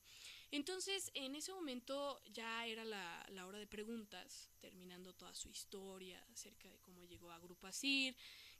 Entonces, 0.50 1.10
en 1.14 1.34
ese 1.34 1.52
momento 1.52 2.22
ya 2.26 2.66
era 2.66 2.84
la, 2.84 3.26
la 3.30 3.46
hora 3.46 3.58
de 3.58 3.66
preguntas, 3.66 4.50
terminando 4.60 5.14
toda 5.14 5.34
su 5.34 5.50
historia 5.50 6.24
acerca 6.32 6.68
de 6.68 6.78
cómo 6.78 7.02
llegó 7.04 7.32
a 7.32 7.38
Grupo 7.40 7.66
Asir, 7.66 8.14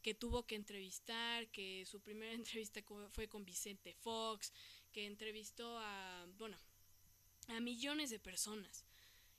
que 0.06 0.14
tuvo 0.14 0.46
que 0.46 0.54
entrevistar, 0.54 1.48
que 1.48 1.84
su 1.84 2.00
primera 2.00 2.32
entrevista 2.40 2.80
fue 3.10 3.26
con 3.26 3.44
Vicente 3.44 3.92
Fox, 3.92 4.52
que 4.92 5.04
entrevistó 5.04 5.80
a, 5.80 6.28
bueno, 6.38 6.56
a 7.48 7.58
millones 7.58 8.10
de 8.10 8.20
personas 8.20 8.84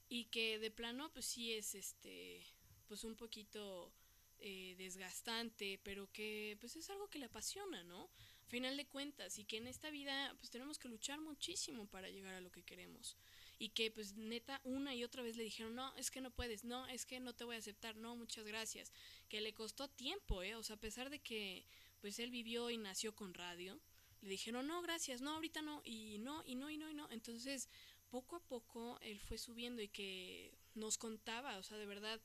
y 0.09 0.25
que 0.25 0.59
de 0.59 0.69
plano 0.69 1.09
pues 1.13 1.25
sí 1.25 1.53
es 1.53 1.73
este 1.73 2.45
pues 2.85 3.05
un 3.05 3.15
poquito 3.15 3.93
eh, 4.39 4.75
desgastante, 4.77 5.79
pero 5.85 6.11
que 6.11 6.57
pues 6.59 6.75
es 6.75 6.89
algo 6.89 7.09
que 7.09 7.19
le 7.19 7.27
apasiona, 7.27 7.85
¿no? 7.85 8.09
A 8.45 8.49
final 8.49 8.75
de 8.75 8.87
cuentas, 8.87 9.37
y 9.39 9.45
que 9.45 9.57
en 9.57 9.67
esta 9.67 9.89
vida 9.89 10.35
pues 10.37 10.49
tenemos 10.49 10.79
que 10.79 10.89
luchar 10.89 11.21
muchísimo 11.21 11.87
para 11.87 12.09
llegar 12.09 12.33
a 12.33 12.41
lo 12.41 12.51
que 12.51 12.63
queremos. 12.63 13.15
Y 13.59 13.69
que 13.69 13.89
pues 13.89 14.15
neta 14.15 14.61
una 14.63 14.93
y 14.93 15.03
otra 15.03 15.23
vez 15.23 15.35
le 15.35 15.43
dijeron, 15.43 15.75
no, 15.75 15.95
es 15.95 16.11
que 16.11 16.21
no 16.21 16.31
puedes, 16.31 16.63
no, 16.63 16.85
es 16.87 17.05
que 17.05 17.19
no 17.19 17.33
te 17.33 17.43
voy 17.43 17.55
a 17.55 17.59
aceptar, 17.59 17.95
no, 17.95 18.15
muchas 18.15 18.45
gracias. 18.45 18.91
Que 19.29 19.41
le 19.41 19.53
costó 19.53 19.87
tiempo, 19.87 20.43
¿eh? 20.43 20.55
O 20.55 20.63
sea, 20.63 20.75
a 20.75 20.79
pesar 20.79 21.09
de 21.09 21.19
que 21.19 21.65
pues 21.99 22.19
él 22.19 22.29
vivió 22.29 22.69
y 22.69 22.77
nació 22.77 23.15
con 23.15 23.33
radio, 23.33 23.79
le 24.21 24.29
dijeron, 24.29 24.67
no, 24.67 24.81
gracias, 24.81 25.21
no, 25.21 25.31
ahorita 25.31 25.61
no, 25.61 25.81
y 25.83 26.17
no, 26.19 26.43
y 26.45 26.55
no, 26.55 26.69
y 26.69 26.77
no, 26.77 26.89
y 26.89 26.93
no. 26.93 27.09
Entonces, 27.11 27.69
poco 28.09 28.35
a 28.35 28.43
poco 28.43 28.99
él 29.01 29.19
fue 29.19 29.37
subiendo 29.37 29.81
y 29.81 29.87
que 29.87 30.53
nos 30.75 30.97
contaba, 30.97 31.57
o 31.57 31.63
sea, 31.63 31.77
de 31.77 31.85
verdad, 31.85 32.21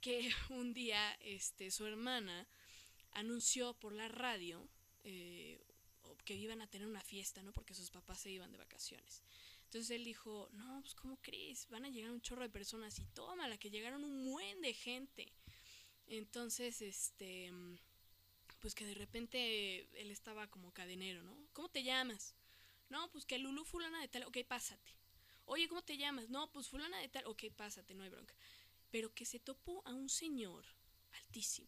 que 0.00 0.30
un 0.50 0.74
día 0.74 1.12
este, 1.20 1.70
su 1.70 1.86
hermana 1.86 2.46
anunció 3.12 3.74
por 3.74 3.92
la 3.92 4.08
radio 4.08 4.68
eh, 5.04 5.60
que 6.24 6.34
iban 6.34 6.60
a 6.60 6.66
tener 6.66 6.86
una 6.86 7.00
fiesta, 7.00 7.42
¿no? 7.42 7.52
Porque 7.52 7.74
sus 7.74 7.90
papás 7.90 8.20
se 8.20 8.30
iban 8.30 8.50
de 8.50 8.58
vacaciones. 8.58 9.22
Entonces 9.74 9.96
él 9.96 10.04
dijo, 10.04 10.48
no, 10.52 10.80
pues 10.82 10.94
¿cómo 10.94 11.18
crees? 11.20 11.68
Van 11.68 11.84
a 11.84 11.90
llegar 11.90 12.12
un 12.12 12.20
chorro 12.20 12.42
de 12.42 12.48
personas 12.48 12.96
y 13.00 13.06
toma, 13.06 13.48
la 13.48 13.58
que 13.58 13.70
llegaron 13.70 14.04
un 14.04 14.24
buen 14.24 14.60
de 14.60 14.72
gente. 14.72 15.32
Entonces, 16.06 16.80
este, 16.80 17.50
pues 18.60 18.76
que 18.76 18.86
de 18.86 18.94
repente 18.94 19.88
él 20.00 20.12
estaba 20.12 20.48
como 20.48 20.72
cadenero, 20.72 21.24
¿no? 21.24 21.36
¿Cómo 21.52 21.68
te 21.70 21.82
llamas? 21.82 22.36
No, 22.88 23.10
pues 23.10 23.26
que 23.26 23.36
Lulu 23.36 23.64
fulana 23.64 24.00
de 24.00 24.06
tal, 24.06 24.22
ok, 24.22 24.38
pásate. 24.46 24.92
Oye, 25.44 25.68
¿cómo 25.68 25.82
te 25.82 25.96
llamas? 25.96 26.28
No, 26.28 26.52
pues 26.52 26.68
fulana 26.68 27.00
de 27.00 27.08
tal, 27.08 27.26
ok, 27.26 27.46
pásate, 27.56 27.94
no 27.94 28.04
hay 28.04 28.10
bronca 28.10 28.34
pero 28.94 29.12
que 29.12 29.24
se 29.24 29.40
topó 29.40 29.82
a 29.86 29.92
un 29.92 30.08
señor 30.08 30.64
altísimo 31.14 31.66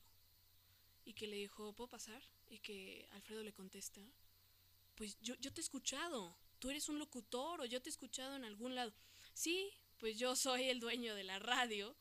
y 1.05 1.13
que 1.13 1.27
le 1.27 1.35
dijo, 1.35 1.73
¿puedo 1.73 1.91
pasar? 1.91 2.23
Y 2.49 2.61
que 2.61 3.09
Alfredo 3.15 3.43
le 3.43 3.53
contesta, 3.53 4.01
pues 4.95 5.19
yo, 5.21 5.35
yo 5.41 5.53
te 5.53 5.61
he 5.61 5.65
escuchado, 5.65 6.37
tú 6.67 6.71
eres 6.71 6.89
un 6.89 6.99
locutor 6.99 7.61
o 7.61 7.65
yo 7.65 7.81
te 7.81 7.89
he 7.89 7.93
escuchado 7.93 8.35
en 8.35 8.45
algún 8.45 8.75
lado. 8.75 8.93
Sí, 9.35 9.71
pues 9.99 10.19
yo 10.19 10.35
soy 10.35 10.65
el 10.65 10.81
dueño 10.81 11.15
de 11.15 11.23
la 11.23 11.39
radio 11.39 11.95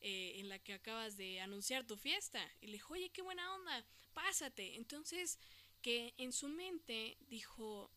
eh, 0.00 0.40
en 0.40 0.48
la 0.48 0.58
que 0.58 0.72
acabas 0.72 1.16
de 1.16 1.40
anunciar 1.40 1.86
tu 1.86 1.96
fiesta. 1.96 2.44
Y 2.60 2.66
le 2.66 2.72
dijo, 2.72 2.94
oye, 2.94 3.10
qué 3.10 3.22
buena 3.22 3.54
onda, 3.54 3.86
pásate. 4.14 4.74
Entonces, 4.74 5.38
que 5.82 6.14
en 6.18 6.32
su 6.32 6.48
mente 6.48 7.16
dijo, 7.28 7.92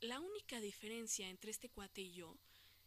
la 0.00 0.18
única 0.18 0.62
diferencia 0.62 1.28
entre 1.28 1.50
este 1.50 1.68
cuate 1.68 2.00
y 2.00 2.12
yo 2.14 2.38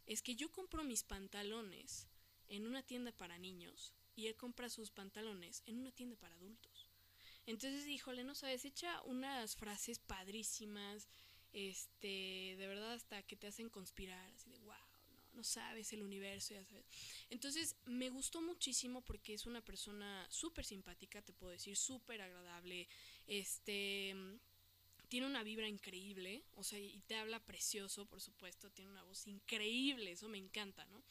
es 0.08 0.24
que 0.24 0.36
yo 0.36 0.52
compro 0.52 0.84
mis 0.84 1.04
pantalones 1.04 2.08
en 2.48 2.66
una 2.66 2.82
tienda 2.82 3.12
para 3.12 3.38
niños 3.38 3.94
y 4.16 4.26
él 4.26 4.36
compra 4.36 4.68
sus 4.68 4.90
pantalones 4.90 5.62
en 5.68 5.78
una 5.78 5.92
tienda 5.92 6.16
para 6.16 6.34
adultos. 6.34 6.90
Entonces, 7.46 7.86
híjole, 7.86 8.24
no 8.24 8.34
sabes, 8.34 8.66
echa 8.66 9.00
unas 9.04 9.56
frases 9.56 10.00
padrísimas, 10.00 11.08
este, 11.54 12.56
de 12.58 12.68
verdad 12.68 12.94
hasta 12.94 13.24
que 13.24 13.36
te 13.36 13.48
hacen 13.48 13.70
conspirar, 13.70 14.32
así 14.34 14.50
de 14.50 14.60
wow, 14.60 14.76
no, 15.12 15.38
no 15.38 15.44
sabes 15.44 15.92
el 15.94 16.04
universo, 16.04 16.54
ya 16.54 16.64
sabes. 16.66 16.86
Entonces, 17.30 17.76
me 17.86 18.10
gustó 18.10 18.42
muchísimo 18.42 19.02
porque 19.02 19.34
es 19.34 19.46
una 19.46 19.62
persona 19.62 20.28
súper 20.30 20.66
simpática, 20.66 21.22
te 21.22 21.34
puedo 21.34 21.52
decir, 21.52 21.76
súper 21.76 22.22
agradable, 22.22 22.88
este, 23.28 24.16
tiene 25.10 25.26
una 25.26 25.44
vibra 25.44 25.68
increíble, 25.68 26.44
o 26.56 26.64
sea, 26.64 26.80
y 26.80 27.02
te 27.08 27.16
habla 27.16 27.40
precioso, 27.44 28.06
por 28.06 28.22
supuesto, 28.22 28.70
tiene 28.72 28.92
una 28.92 29.04
voz 29.04 29.28
increíble, 29.28 30.12
eso 30.12 30.30
me 30.30 30.38
encanta, 30.38 30.86
¿no? 30.86 31.04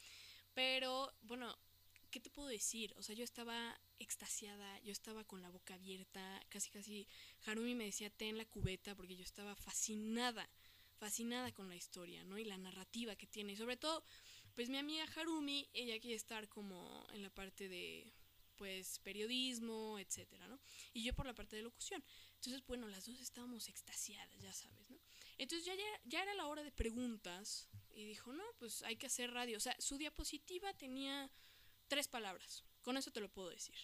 Pero 0.55 1.12
bueno, 1.22 1.59
¿qué 2.11 2.20
te 2.20 2.31
puedo 2.31 2.48
decir? 2.48 2.94
O 2.96 3.03
sea, 3.03 3.14
yo 3.14 3.24
estaba 3.24 3.79
extasiada, 3.99 4.81
yo 4.81 4.93
estaba 4.93 5.25
con 5.25 5.43
la 5.43 5.51
boca 5.51 5.75
abierta, 5.75 6.41
casi 6.49 6.71
casi 6.71 7.07
Harumi 7.47 7.75
me 7.75 7.85
decía 7.85 8.11
ten 8.11 8.39
la 8.39 8.45
cubeta 8.45 8.95
porque 8.95 9.17
yo 9.17 9.25
estaba 9.25 9.55
fascinada, 9.55 10.49
fascinada 10.99 11.53
con 11.53 11.69
la 11.69 11.77
historia, 11.77 12.25
¿no? 12.25 12.39
Y 12.39 12.45
la 12.45 12.59
narrativa 12.59 13.17
que 13.17 13.27
tiene. 13.27 13.53
Y 13.53 13.57
sobre 13.57 13.77
todo, 13.77 14.05
pues 14.55 14.69
mi 14.69 14.79
amiga 14.79 15.05
Harumi, 15.17 15.69
ella 15.73 15.99
quiere 16.01 16.17
estar 16.17 16.49
como 16.49 17.07
en 17.13 17.23
la 17.23 17.31
parte 17.31 17.69
de 17.69 18.13
pues 18.59 18.99
periodismo, 18.99 19.99
etcétera, 20.01 20.49
¿no? 20.49 20.59
Y 20.93 21.05
yo 21.05 21.15
por 21.15 21.25
la 21.25 21.35
parte 21.35 21.57
de 21.57 21.63
locución. 21.63 22.05
Entonces, 22.35 22.67
bueno, 22.67 22.89
las 22.89 23.07
dos 23.07 23.21
estábamos 23.21 23.69
extasiadas, 23.69 24.41
ya 24.41 24.53
sabes, 24.53 24.91
¿no? 24.91 24.99
Entonces 25.39 25.65
ya, 25.65 25.75
ya 26.05 26.23
era 26.23 26.35
la 26.35 26.47
hora 26.47 26.65
de 26.65 26.73
preguntas 26.73 27.69
y 27.95 28.05
dijo, 28.05 28.33
no, 28.33 28.45
pues 28.59 28.83
hay 28.83 28.97
que 28.97 29.07
hacer 29.07 29.33
radio. 29.33 29.57
O 29.57 29.61
sea, 29.61 29.77
su 29.79 29.97
diapositiva 29.97 30.75
tenía 30.75 31.31
tres 31.87 32.09
palabras, 32.09 32.65
con 32.88 32.96
eso 32.96 33.11
te 33.11 33.20
lo 33.20 33.29
puedo 33.29 33.51
decir. 33.51 33.74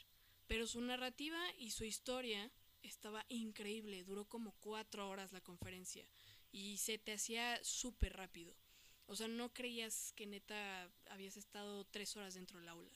Pero 0.47 0.67
su 0.67 0.81
narrativa 0.81 1.39
y 1.59 1.73
su 1.73 1.85
historia 1.85 2.51
estaba 2.81 3.27
increíble, 3.29 4.03
duró 4.03 4.25
como 4.25 4.53
cuatro 4.61 5.11
horas 5.11 5.31
la 5.31 5.43
conferencia 5.43 6.09
y 6.53 6.79
se 6.79 6.97
te 6.97 7.13
hacía 7.13 7.63
súper 7.63 8.17
rápido. 8.17 8.57
O 9.05 9.15
sea, 9.15 9.29
no 9.29 9.53
creías 9.53 10.15
que 10.17 10.25
neta 10.25 10.91
habías 11.11 11.37
estado 11.37 11.85
tres 11.85 12.17
horas 12.17 12.33
dentro 12.33 12.59
del 12.59 12.71
aula. 12.71 12.91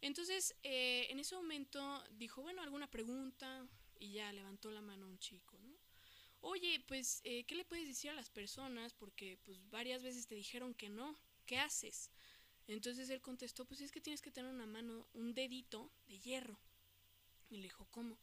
Entonces, 0.00 0.54
eh, 0.62 1.08
en 1.10 1.18
ese 1.18 1.34
momento 1.34 2.04
dijo, 2.12 2.40
bueno, 2.42 2.62
alguna 2.62 2.88
pregunta 2.88 3.66
y 3.98 4.12
ya 4.12 4.32
levantó 4.32 4.70
la 4.70 4.80
mano 4.80 5.08
un 5.08 5.18
chico, 5.18 5.58
¿no? 5.58 5.76
oye, 6.42 6.84
pues, 6.86 7.20
eh, 7.24 7.42
¿qué 7.46 7.56
le 7.56 7.64
puedes 7.64 7.88
decir 7.88 8.12
a 8.12 8.14
las 8.14 8.30
personas? 8.30 8.94
Porque 8.94 9.40
pues 9.42 9.68
varias 9.70 10.04
veces 10.04 10.28
te 10.28 10.36
dijeron 10.36 10.72
que 10.72 10.88
no, 10.88 11.16
¿qué 11.46 11.58
haces? 11.58 12.11
Entonces 12.68 13.10
él 13.10 13.20
contestó, 13.20 13.64
pues 13.64 13.80
es 13.80 13.90
que 13.90 14.00
tienes 14.00 14.22
que 14.22 14.30
tener 14.30 14.50
una 14.50 14.66
mano, 14.66 15.06
un 15.14 15.34
dedito 15.34 15.90
de 16.06 16.18
hierro. 16.18 16.58
Y 17.50 17.56
le 17.56 17.64
dijo, 17.64 17.86
¿cómo? 17.90 18.18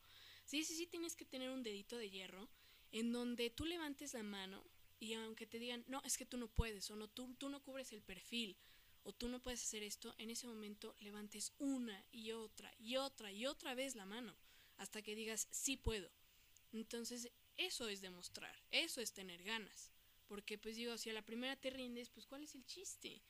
Sí, 0.45 0.63
sí, 0.63 0.75
sí, 0.75 0.88
tienes 0.88 1.15
que 1.15 1.25
tener 1.25 1.52
un 1.52 1.63
dedito 1.63 1.97
de 1.97 2.10
hierro 2.10 2.49
en 2.91 3.12
donde 3.12 3.49
tú 3.49 3.65
levantes 3.65 4.13
la 4.13 4.23
mano 4.23 4.63
y 4.99 5.13
aunque 5.13 5.45
te 5.45 5.60
digan, 5.60 5.84
no, 5.88 6.02
es 6.04 6.17
que 6.17 6.25
tú 6.25 6.38
no 6.38 6.47
puedes, 6.47 6.89
o 6.91 6.95
no, 6.95 7.08
tú, 7.08 7.34
tú 7.36 7.49
no 7.49 7.62
cubres 7.62 7.93
el 7.93 8.02
perfil, 8.02 8.58
o 9.04 9.13
tú 9.13 9.30
no 9.30 9.41
puedes 9.41 9.63
hacer 9.63 9.84
esto, 9.84 10.13
en 10.17 10.30
ese 10.30 10.47
momento 10.47 10.95
levantes 10.99 11.54
una 11.58 12.04
y 12.12 12.32
otra 12.32 12.73
y 12.80 12.97
otra 12.97 13.32
y 13.32 13.45
otra 13.45 13.73
vez 13.73 13.95
la 13.95 14.06
mano 14.06 14.36
hasta 14.78 15.02
que 15.02 15.15
digas, 15.15 15.47
sí 15.52 15.78
puedo. 15.78 16.10
Entonces 16.73 17.32
eso 17.58 17.88
es 17.88 18.02
demostrar, 18.02 18.56
eso 18.71 19.02
es 19.02 19.13
tener 19.13 19.43
ganas. 19.43 19.91
Porque 20.28 20.58
pues 20.58 20.75
digo, 20.75 20.97
si 20.97 21.10
a 21.10 21.13
la 21.13 21.25
primera 21.25 21.56
te 21.56 21.69
rindes, 21.69 22.10
pues 22.10 22.25
¿cuál 22.28 22.43
es 22.43 22.56
el 22.56 22.65
chiste? 22.65 23.21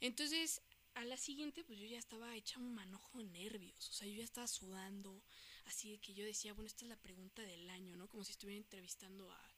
Entonces, 0.00 0.62
a 0.94 1.04
la 1.04 1.16
siguiente, 1.16 1.64
pues 1.64 1.78
yo 1.78 1.86
ya 1.86 1.98
estaba 1.98 2.34
hecha 2.34 2.58
un 2.58 2.74
manojo 2.74 3.18
de 3.18 3.24
nervios. 3.24 3.88
O 3.88 3.92
sea, 3.92 4.08
yo 4.08 4.14
ya 4.14 4.24
estaba 4.24 4.46
sudando. 4.46 5.22
Así 5.66 5.92
de 5.92 5.98
que 5.98 6.14
yo 6.14 6.24
decía, 6.24 6.52
bueno, 6.52 6.66
esta 6.66 6.84
es 6.84 6.88
la 6.88 6.96
pregunta 6.96 7.42
del 7.42 7.68
año, 7.70 7.96
¿no? 7.96 8.08
Como 8.08 8.24
si 8.24 8.32
estuviera 8.32 8.58
entrevistando 8.58 9.30
a, 9.30 9.54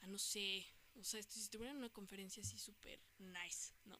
a 0.00 0.06
no 0.06 0.18
sé, 0.18 0.66
o 0.94 1.04
sea, 1.04 1.22
si 1.22 1.40
estuviera 1.40 1.72
en 1.72 1.78
una 1.78 1.90
conferencia 1.90 2.42
así 2.42 2.58
súper 2.58 3.00
nice, 3.18 3.72
¿no? 3.84 3.98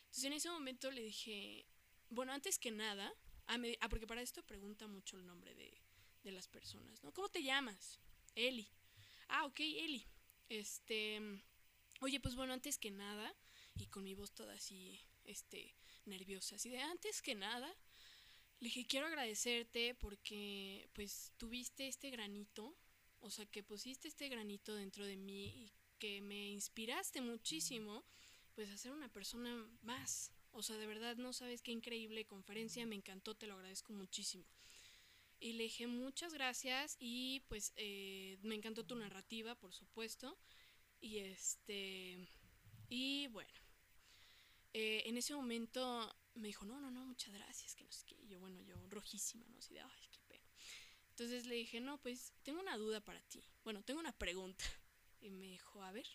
Entonces 0.00 0.24
en 0.24 0.32
ese 0.34 0.50
momento 0.50 0.90
le 0.90 1.02
dije, 1.02 1.66
bueno, 2.10 2.32
antes 2.32 2.58
que 2.58 2.70
nada, 2.70 3.12
ah, 3.46 3.58
ah 3.80 3.88
porque 3.88 4.06
para 4.06 4.22
esto 4.22 4.42
pregunta 4.42 4.86
mucho 4.86 5.16
el 5.16 5.26
nombre 5.26 5.54
de, 5.54 5.80
de 6.22 6.32
las 6.32 6.48
personas, 6.48 7.02
¿no? 7.02 7.12
¿Cómo 7.12 7.28
te 7.28 7.42
llamas? 7.42 8.00
Eli. 8.34 8.68
Ah, 9.28 9.44
ok, 9.46 9.60
Eli. 9.60 10.06
Este, 10.48 11.20
oye, 12.00 12.20
pues 12.20 12.34
bueno, 12.34 12.52
antes 12.52 12.78
que 12.78 12.90
nada, 12.90 13.34
y 13.76 13.86
con 13.86 14.04
mi 14.04 14.14
voz 14.14 14.32
toda 14.32 14.54
así, 14.54 15.00
este, 15.26 15.74
nerviosa, 16.04 16.56
así 16.56 16.70
de 16.70 16.80
antes 16.80 17.22
que 17.22 17.34
nada, 17.34 17.74
le 18.60 18.68
dije, 18.68 18.86
quiero 18.86 19.06
agradecerte 19.06 19.94
porque 19.94 20.88
pues 20.94 21.32
tuviste 21.36 21.88
este 21.88 22.10
granito, 22.10 22.74
o 23.20 23.30
sea, 23.30 23.46
que 23.46 23.62
pusiste 23.62 24.08
este 24.08 24.28
granito 24.28 24.74
dentro 24.74 25.04
de 25.04 25.16
mí 25.16 25.44
y 25.46 25.72
que 25.98 26.20
me 26.20 26.48
inspiraste 26.48 27.20
muchísimo, 27.20 28.04
pues 28.54 28.70
a 28.70 28.78
ser 28.78 28.92
una 28.92 29.08
persona 29.08 29.68
más. 29.82 30.32
O 30.52 30.62
sea, 30.62 30.76
de 30.76 30.86
verdad 30.86 31.16
no 31.16 31.32
sabes 31.34 31.60
qué 31.60 31.72
increíble 31.72 32.24
conferencia, 32.24 32.86
me 32.86 32.94
encantó, 32.94 33.34
te 33.34 33.46
lo 33.46 33.54
agradezco 33.54 33.92
muchísimo. 33.92 34.44
Y 35.38 35.52
le 35.52 35.64
dije 35.64 35.86
muchas 35.86 36.32
gracias 36.32 36.96
y 36.98 37.40
pues 37.48 37.74
eh, 37.76 38.38
me 38.40 38.54
encantó 38.54 38.86
tu 38.86 38.96
narrativa, 38.96 39.54
por 39.54 39.74
supuesto. 39.74 40.38
Y 40.98 41.18
este, 41.18 42.26
y 42.88 43.26
bueno, 43.28 43.52
eh, 44.78 45.08
en 45.08 45.16
ese 45.16 45.34
momento 45.34 46.14
me 46.34 46.48
dijo, 46.48 46.66
no, 46.66 46.78
no, 46.78 46.90
no, 46.90 47.02
muchas 47.06 47.32
gracias, 47.32 47.74
que 47.74 47.82
no 47.82 47.90
sé 47.90 48.04
qué. 48.04 48.14
Y 48.16 48.28
yo, 48.28 48.38
bueno, 48.38 48.60
yo 48.60 48.74
rojísima, 48.90 49.48
¿no? 49.48 49.56
Así 49.56 49.72
de, 49.72 49.80
ay, 49.80 50.08
qué 50.12 50.20
pena. 50.28 50.44
Entonces 51.08 51.46
le 51.46 51.54
dije, 51.54 51.80
no, 51.80 51.96
pues 52.02 52.34
tengo 52.42 52.60
una 52.60 52.76
duda 52.76 53.00
para 53.02 53.22
ti. 53.22 53.42
Bueno, 53.64 53.82
tengo 53.82 54.00
una 54.00 54.12
pregunta. 54.12 54.64
Y 55.22 55.30
me 55.30 55.46
dijo, 55.46 55.82
a 55.82 55.92
ver. 55.92 56.06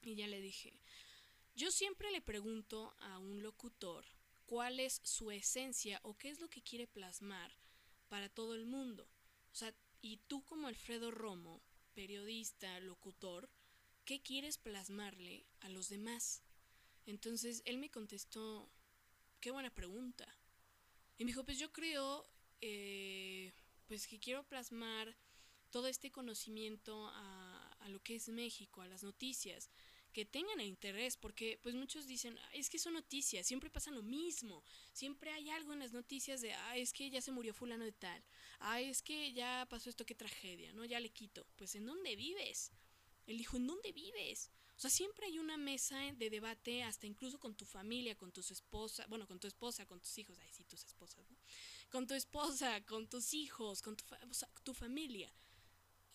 Y 0.00 0.14
ya 0.14 0.26
le 0.26 0.40
dije, 0.40 0.80
yo 1.54 1.70
siempre 1.70 2.10
le 2.10 2.22
pregunto 2.22 2.96
a 2.98 3.18
un 3.18 3.42
locutor 3.42 4.06
cuál 4.46 4.80
es 4.80 5.02
su 5.04 5.30
esencia 5.30 6.00
o 6.02 6.16
qué 6.16 6.30
es 6.30 6.40
lo 6.40 6.48
que 6.48 6.62
quiere 6.62 6.86
plasmar 6.86 7.54
para 8.08 8.30
todo 8.30 8.54
el 8.54 8.64
mundo. 8.64 9.06
O 9.52 9.54
sea, 9.54 9.74
y 10.00 10.16
tú 10.28 10.42
como 10.44 10.66
Alfredo 10.66 11.10
Romo, 11.10 11.62
periodista, 11.92 12.80
locutor, 12.80 13.50
¿qué 14.06 14.22
quieres 14.22 14.56
plasmarle 14.56 15.44
a 15.60 15.68
los 15.68 15.90
demás? 15.90 16.42
Entonces 17.06 17.62
él 17.64 17.78
me 17.78 17.90
contestó, 17.90 18.70
qué 19.40 19.50
buena 19.50 19.70
pregunta. 19.70 20.26
Y 21.18 21.24
me 21.24 21.30
dijo, 21.30 21.44
pues 21.44 21.58
yo 21.58 21.72
creo, 21.72 22.28
eh, 22.60 23.52
pues 23.86 24.06
que 24.06 24.18
quiero 24.18 24.46
plasmar 24.46 25.16
todo 25.70 25.86
este 25.88 26.10
conocimiento 26.10 27.08
a, 27.12 27.88
lo 27.88 28.02
que 28.02 28.16
es 28.16 28.28
México, 28.28 28.82
a 28.82 28.88
las 28.88 29.04
noticias, 29.04 29.70
que 30.12 30.24
tengan 30.24 30.60
interés, 30.60 31.16
porque 31.16 31.58
pues 31.62 31.74
muchos 31.74 32.06
dicen, 32.06 32.36
es 32.52 32.68
que 32.68 32.78
son 32.78 32.94
noticias, 32.94 33.46
siempre 33.46 33.70
pasa 33.70 33.90
lo 33.90 34.02
mismo, 34.02 34.64
siempre 34.92 35.30
hay 35.30 35.50
algo 35.50 35.72
en 35.72 35.78
las 35.78 35.92
noticias 35.92 36.40
de, 36.40 36.52
ah, 36.52 36.76
es 36.76 36.92
que 36.92 37.10
ya 37.10 37.20
se 37.20 37.30
murió 37.30 37.54
fulano 37.54 37.84
de 37.84 37.92
tal, 37.92 38.24
ah, 38.58 38.80
es 38.80 39.02
que 39.02 39.32
ya 39.32 39.66
pasó 39.70 39.90
esto, 39.90 40.06
qué 40.06 40.14
tragedia, 40.14 40.72
¿no? 40.72 40.84
Ya 40.84 40.98
le 40.98 41.10
quito, 41.10 41.46
pues 41.56 41.76
¿en 41.76 41.86
dónde 41.86 42.16
vives? 42.16 42.72
Él 43.26 43.38
dijo, 43.38 43.56
¿en 43.56 43.66
dónde 43.66 43.92
vives? 43.92 44.50
O 44.76 44.78
sea, 44.78 44.90
siempre 44.90 45.26
hay 45.26 45.38
una 45.38 45.56
mesa 45.56 45.98
de 46.12 46.28
debate, 46.28 46.82
hasta 46.82 47.06
incluso 47.06 47.38
con 47.40 47.54
tu 47.54 47.64
familia, 47.64 48.14
con 48.16 48.30
tus 48.30 48.50
esposas, 48.50 49.08
bueno, 49.08 49.26
con 49.26 49.40
tu 49.40 49.46
esposa, 49.46 49.86
con 49.86 50.00
tus 50.00 50.18
hijos, 50.18 50.38
ay, 50.38 50.48
sí, 50.52 50.64
tus 50.64 50.84
esposas, 50.84 51.28
¿no? 51.30 51.38
Con 51.90 52.06
tu 52.06 52.14
esposa, 52.14 52.84
con 52.84 53.08
tus 53.08 53.32
hijos, 53.32 53.80
con 53.80 53.96
tu, 53.96 54.04
o 54.28 54.34
sea, 54.34 54.48
tu 54.64 54.74
familia, 54.74 55.32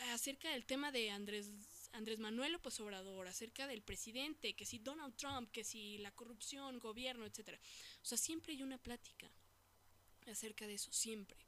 acerca 0.10 0.52
del 0.52 0.65
tema 0.65 0.91
de 0.91 1.10
Andrés, 1.10 1.50
Andrés 1.93 2.19
Manuel 2.19 2.54
López 2.54 2.80
Obrador, 2.80 3.28
acerca 3.28 3.67
del 3.67 3.82
presidente, 3.82 4.54
que 4.54 4.65
si 4.65 4.80
Donald 4.80 5.15
Trump, 5.15 5.52
que 5.52 5.63
si 5.63 5.97
la 5.97 6.12
corrupción, 6.12 6.80
gobierno, 6.80 7.26
etc. 7.26 7.60
O 8.02 8.06
sea, 8.06 8.17
siempre 8.17 8.54
hay 8.54 8.63
una 8.63 8.78
plática 8.78 9.32
acerca 10.28 10.67
de 10.67 10.76
eso, 10.76 10.91
siempre. 10.91 11.45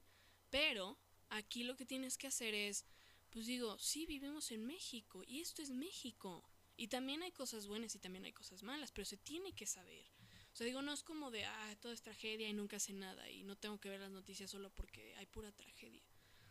Pero 0.49 0.97
aquí 1.29 1.63
lo 1.63 1.75
que 1.75 1.85
tienes 1.85 2.17
que 2.17 2.27
hacer 2.27 2.53
es, 2.53 2.85
pues 3.29 3.45
digo, 3.45 3.77
sí 3.79 4.05
vivimos 4.05 4.51
en 4.51 4.65
México 4.65 5.23
y 5.25 5.41
esto 5.41 5.61
es 5.61 5.71
México. 5.71 6.43
Y 6.75 6.87
también 6.87 7.21
hay 7.23 7.31
cosas 7.31 7.67
buenas 7.67 7.93
y 7.95 7.99
también 7.99 8.25
hay 8.25 8.33
cosas 8.33 8.63
malas, 8.63 8.91
pero 8.91 9.05
se 9.05 9.17
tiene 9.17 9.53
que 9.53 9.65
saber. 9.65 10.05
O 10.53 10.55
sea, 10.55 10.65
digo, 10.65 10.81
no 10.81 10.93
es 10.93 11.03
como 11.03 11.31
de, 11.31 11.45
ah, 11.45 11.75
todo 11.81 11.91
es 11.91 12.01
tragedia 12.01 12.47
y 12.47 12.53
nunca 12.53 12.77
hace 12.77 12.93
nada 12.93 13.29
y 13.29 13.43
no 13.43 13.55
tengo 13.55 13.79
que 13.79 13.89
ver 13.89 13.99
las 13.99 14.11
noticias 14.11 14.51
solo 14.51 14.69
porque 14.71 15.15
hay 15.15 15.25
pura 15.25 15.51
tragedia. 15.51 16.03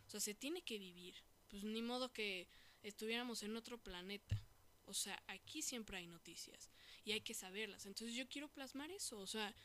O 0.07 0.09
sea, 0.09 0.19
se 0.19 0.33
tiene 0.33 0.61
que 0.61 0.77
vivir. 0.77 1.15
Pues 1.47 1.63
ni 1.63 1.81
modo 1.81 2.11
que 2.11 2.47
estuviéramos 2.81 3.43
en 3.43 3.55
otro 3.55 3.77
planeta. 3.77 4.41
O 4.85 4.93
sea, 4.93 5.21
aquí 5.27 5.61
siempre 5.61 5.97
hay 5.97 6.07
noticias 6.07 6.69
y 7.05 7.13
hay 7.13 7.21
que 7.21 7.33
saberlas. 7.33 7.85
Entonces 7.85 8.15
yo 8.15 8.27
quiero 8.27 8.49
plasmar 8.49 8.91
eso, 8.91 9.19
o 9.19 9.27
sea, 9.27 9.55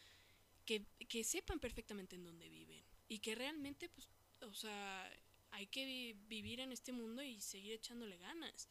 que, 0.65 0.85
que 1.09 1.25
sepan 1.25 1.59
perfectamente 1.59 2.15
en 2.15 2.25
dónde 2.25 2.49
viven 2.49 2.85
y 3.09 3.19
que 3.19 3.35
realmente, 3.35 3.89
pues, 3.89 4.09
o 4.43 4.55
sea, 4.55 5.11
hay 5.51 5.67
que 5.67 6.15
vivir 6.29 6.61
en 6.61 6.73
este 6.73 6.93
mundo 6.93 7.23
y 7.23 7.41
seguir 7.41 7.73
echándole 7.73 8.19
ganas 8.19 8.69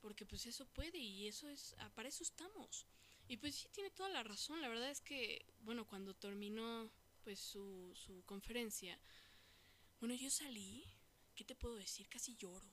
porque 0.00 0.26
pues 0.26 0.46
eso 0.46 0.66
puede 0.66 0.98
y 0.98 1.26
eso 1.26 1.48
es, 1.48 1.74
ah, 1.78 1.90
para 1.94 2.08
eso 2.08 2.22
estamos. 2.22 2.86
Y 3.28 3.36
pues 3.36 3.54
sí, 3.54 3.68
tiene 3.72 3.90
toda 3.90 4.08
la 4.08 4.22
razón, 4.22 4.60
la 4.60 4.68
verdad 4.68 4.90
es 4.90 5.00
que, 5.00 5.44
bueno, 5.60 5.86
cuando 5.86 6.14
terminó 6.14 6.90
pues 7.24 7.38
su, 7.40 7.92
su 7.94 8.22
conferencia, 8.24 8.98
bueno, 10.00 10.14
yo 10.14 10.30
salí, 10.30 10.84
¿qué 11.34 11.44
te 11.44 11.54
puedo 11.54 11.76
decir? 11.76 12.08
Casi 12.08 12.36
lloro. 12.36 12.66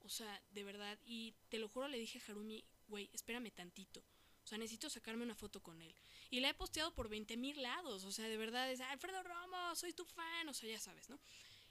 O 0.00 0.08
sea, 0.08 0.42
de 0.50 0.64
verdad, 0.64 0.98
y 1.04 1.34
te 1.48 1.58
lo 1.58 1.68
juro, 1.68 1.86
le 1.86 1.98
dije 1.98 2.18
a 2.18 2.30
Harumi, 2.30 2.64
güey, 2.88 3.08
espérame 3.12 3.52
tantito. 3.52 4.02
O 4.44 4.46
sea, 4.46 4.58
necesito 4.58 4.90
sacarme 4.90 5.22
una 5.22 5.34
foto 5.34 5.62
con 5.62 5.80
él. 5.80 5.94
Y 6.30 6.40
la 6.40 6.48
he 6.48 6.54
posteado 6.54 6.92
por 6.94 7.08
20 7.08 7.36
mil 7.36 7.62
lados. 7.62 8.04
O 8.04 8.10
sea, 8.10 8.28
de 8.28 8.36
verdad 8.36 8.70
es, 8.70 8.80
Alfredo 8.80 9.22
Romo, 9.22 9.76
soy 9.76 9.92
tu 9.92 10.04
fan. 10.04 10.48
O 10.48 10.54
sea, 10.54 10.68
ya 10.68 10.80
sabes, 10.80 11.08
¿no? 11.08 11.20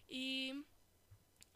Y 0.08 0.54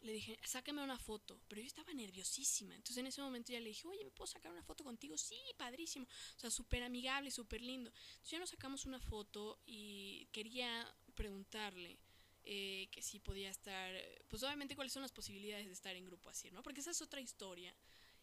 le 0.06 0.12
dije, 0.12 0.38
sácame 0.44 0.82
una 0.82 0.98
foto. 0.98 1.40
Pero 1.48 1.60
yo 1.60 1.66
estaba 1.66 1.92
nerviosísima. 1.92 2.74
Entonces 2.74 2.98
en 2.98 3.06
ese 3.06 3.20
momento 3.20 3.52
ya 3.52 3.60
le 3.60 3.68
dije, 3.68 3.86
oye, 3.88 4.04
¿me 4.04 4.10
puedo 4.10 4.26
sacar 4.26 4.52
una 4.52 4.62
foto 4.62 4.84
contigo? 4.84 5.18
Sí, 5.18 5.38
padrísimo. 5.56 6.06
O 6.06 6.40
sea, 6.40 6.50
súper 6.50 6.82
amigable, 6.82 7.30
súper 7.30 7.60
lindo. 7.60 7.90
Entonces 7.90 8.30
ya 8.30 8.38
nos 8.38 8.50
sacamos 8.50 8.86
una 8.86 9.00
foto 9.00 9.58
y 9.66 10.26
quería 10.32 10.86
preguntarle 11.14 11.98
eh, 12.44 12.88
que 12.92 13.02
si 13.02 13.18
podía 13.18 13.50
estar, 13.50 13.92
pues 14.28 14.42
obviamente 14.44 14.76
cuáles 14.76 14.92
son 14.92 15.02
las 15.02 15.12
posibilidades 15.12 15.66
de 15.66 15.72
estar 15.72 15.96
en 15.96 16.04
grupo 16.04 16.30
así, 16.30 16.50
¿no? 16.52 16.62
Porque 16.62 16.80
esa 16.80 16.92
es 16.92 17.02
otra 17.02 17.20
historia 17.20 17.74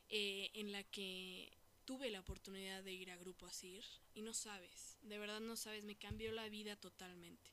eh, 0.10 0.50
en 0.54 0.72
la 0.72 0.84
que 0.84 1.52
tuve 1.84 2.10
la 2.10 2.22
oportunidad 2.22 2.84
de 2.84 2.94
ir 2.94 3.12
a 3.12 3.18
grupo 3.18 3.46
así 3.46 3.82
y 4.14 4.22
no 4.22 4.34
sabes, 4.34 4.98
de 5.02 5.18
verdad 5.18 5.42
no 5.42 5.58
sabes, 5.58 5.84
me 5.84 5.98
cambió 5.98 6.32
la 6.32 6.48
vida 6.48 6.78
totalmente. 6.78 7.52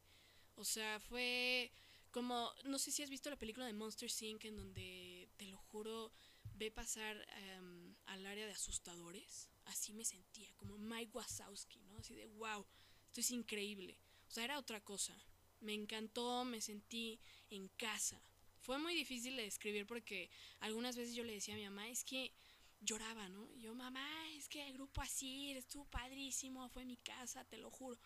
O 0.55 0.65
sea, 0.65 1.01
fue 1.01 1.73
como, 2.11 2.53
no 2.65 2.79
sé 2.79 2.91
si 2.91 3.03
has 3.03 3.11
visto 3.11 3.31
la 3.31 3.39
película 3.39 3.67
de 3.67 3.73
Monster 3.73 4.11
Inc. 4.21 4.45
en 4.45 4.57
donde, 4.57 5.29
te 5.37 5.47
lo 5.47 5.59
juro, 5.59 6.13
ve 6.55 6.71
pasar 6.71 7.17
em, 7.37 7.95
al 8.07 8.27
área 8.27 8.47
de 8.47 8.53
asustadores. 8.53 9.49
Así 9.67 9.93
me 9.93 10.05
sentía, 10.05 10.53
como 10.57 10.77
Mike 10.79 11.13
Wazowski, 11.15 11.81
¿no? 11.83 11.99
Así 11.99 12.15
de, 12.15 12.27
wow, 12.27 12.67
esto 13.07 13.21
es 13.21 13.31
increíble. 13.31 13.97
O 14.29 14.33
sea, 14.33 14.45
era 14.45 14.59
otra 14.59 14.81
cosa. 14.81 15.17
Me 15.61 15.75
encantó, 15.75 16.45
me 16.45 16.61
sentí 16.61 17.21
en 17.51 17.69
casa. 17.69 18.21
Fue 18.61 18.79
muy 18.79 18.95
difícil 18.95 19.37
de 19.37 19.43
describir 19.43 19.87
porque 19.87 20.31
algunas 20.61 20.97
veces 20.97 21.15
yo 21.15 21.25
le 21.25 21.35
decía 21.35 21.55
a 21.55 21.59
mi 21.59 21.65
mamá, 21.65 21.89
es 21.89 22.05
que 22.05 22.33
lloraba, 22.81 23.29
¿no? 23.29 23.49
Y 23.55 23.61
yo, 23.61 23.75
mamá, 23.75 24.07
es 24.33 24.49
que 24.49 24.67
el 24.67 24.73
grupo 24.73 25.01
así, 25.01 25.53
estuvo 25.53 25.85
padrísimo, 25.85 26.69
fue 26.71 26.85
mi 26.85 26.97
casa, 26.97 27.45
te 27.45 27.59
lo 27.59 27.71
juro. 27.71 27.99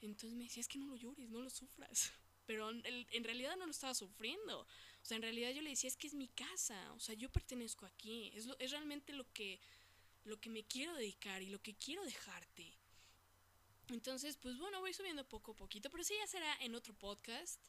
Entonces 0.00 0.36
me 0.36 0.44
decía, 0.44 0.60
es 0.60 0.68
que 0.68 0.78
no 0.78 0.86
lo 0.86 0.96
llores, 0.96 1.28
no 1.28 1.40
lo 1.40 1.50
sufras 1.50 2.12
pero 2.50 2.68
en 2.68 3.22
realidad 3.22 3.56
no 3.56 3.64
lo 3.64 3.70
estaba 3.70 3.94
sufriendo. 3.94 4.62
O 4.62 5.04
sea, 5.04 5.14
en 5.14 5.22
realidad 5.22 5.52
yo 5.52 5.62
le 5.62 5.70
decía, 5.70 5.86
es 5.86 5.96
que 5.96 6.08
es 6.08 6.14
mi 6.14 6.26
casa, 6.26 6.92
o 6.94 6.98
sea, 6.98 7.14
yo 7.14 7.30
pertenezco 7.30 7.86
aquí, 7.86 8.32
es, 8.34 8.44
lo, 8.44 8.58
es 8.58 8.72
realmente 8.72 9.12
lo 9.12 9.24
que, 9.32 9.60
lo 10.24 10.40
que 10.40 10.50
me 10.50 10.64
quiero 10.64 10.92
dedicar 10.96 11.42
y 11.42 11.46
lo 11.46 11.62
que 11.62 11.76
quiero 11.76 12.04
dejarte. 12.04 12.74
Entonces, 13.90 14.36
pues 14.36 14.58
bueno, 14.58 14.80
voy 14.80 14.92
subiendo 14.92 15.28
poco 15.28 15.52
a 15.52 15.54
poquito, 15.54 15.90
pero 15.90 16.02
sí 16.02 16.14
ya 16.20 16.26
será 16.26 16.56
en 16.56 16.74
otro 16.74 16.92
podcast. 16.92 17.60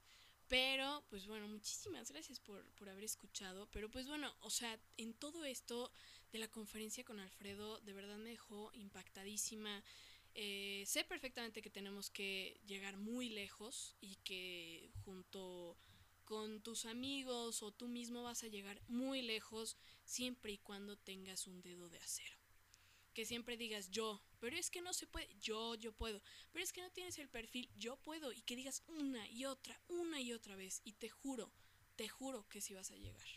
Pero, 0.47 1.03
pues 1.11 1.27
bueno, 1.27 1.47
muchísimas 1.47 2.09
gracias 2.09 2.39
por, 2.39 2.65
por 2.71 2.89
haber 2.89 3.03
escuchado. 3.03 3.69
Pero 3.71 3.87
pues 3.91 4.07
bueno, 4.07 4.33
o 4.41 4.49
sea, 4.49 4.79
en 4.97 5.13
todo 5.13 5.45
esto 5.45 5.91
de 6.31 6.39
la 6.39 6.47
conferencia 6.47 7.03
con 7.03 7.19
Alfredo, 7.19 7.79
de 7.81 7.93
verdad 7.93 8.17
me 8.17 8.31
dejó 8.31 8.71
impactadísima. 8.73 9.83
Eh, 10.33 10.83
sé 10.87 11.03
perfectamente 11.03 11.61
que 11.61 11.69
tenemos 11.69 12.09
que 12.09 12.59
llegar 12.65 12.97
muy 12.97 13.29
lejos 13.29 13.95
y 13.99 14.15
que 14.23 14.89
junto 15.03 15.77
con 16.23 16.61
tus 16.61 16.85
amigos 16.85 17.61
o 17.63 17.71
tú 17.71 17.87
mismo 17.89 18.23
vas 18.23 18.43
a 18.43 18.47
llegar 18.47 18.81
muy 18.87 19.21
lejos 19.21 19.77
siempre 20.05 20.53
y 20.53 20.57
cuando 20.57 20.97
tengas 20.97 21.47
un 21.47 21.61
dedo 21.61 21.89
de 21.89 21.97
acero. 21.99 22.37
que 23.13 23.25
siempre 23.25 23.57
digas 23.57 23.91
yo, 23.91 24.21
pero 24.39 24.55
es 24.57 24.69
que 24.69 24.81
no 24.81 24.93
se 24.93 25.05
puede, 25.07 25.27
yo, 25.39 25.75
yo 25.75 25.91
puedo, 25.91 26.21
pero 26.51 26.63
es 26.63 26.71
que 26.71 26.81
no 26.81 26.89
tienes 26.91 27.17
el 27.19 27.29
perfil, 27.29 27.69
yo 27.75 27.97
puedo, 27.97 28.31
y 28.31 28.41
que 28.41 28.55
digas 28.55 28.83
una 28.87 29.27
y 29.29 29.45
otra, 29.45 29.79
una 29.89 30.21
y 30.21 30.31
otra 30.33 30.55
vez, 30.55 30.81
y 30.85 30.93
te 30.93 31.09
juro, 31.09 31.51
te 31.95 32.07
juro 32.07 32.47
que 32.47 32.61
sí 32.61 32.73
vas 32.73 32.91
a 32.91 32.95
llegar. 32.95 33.27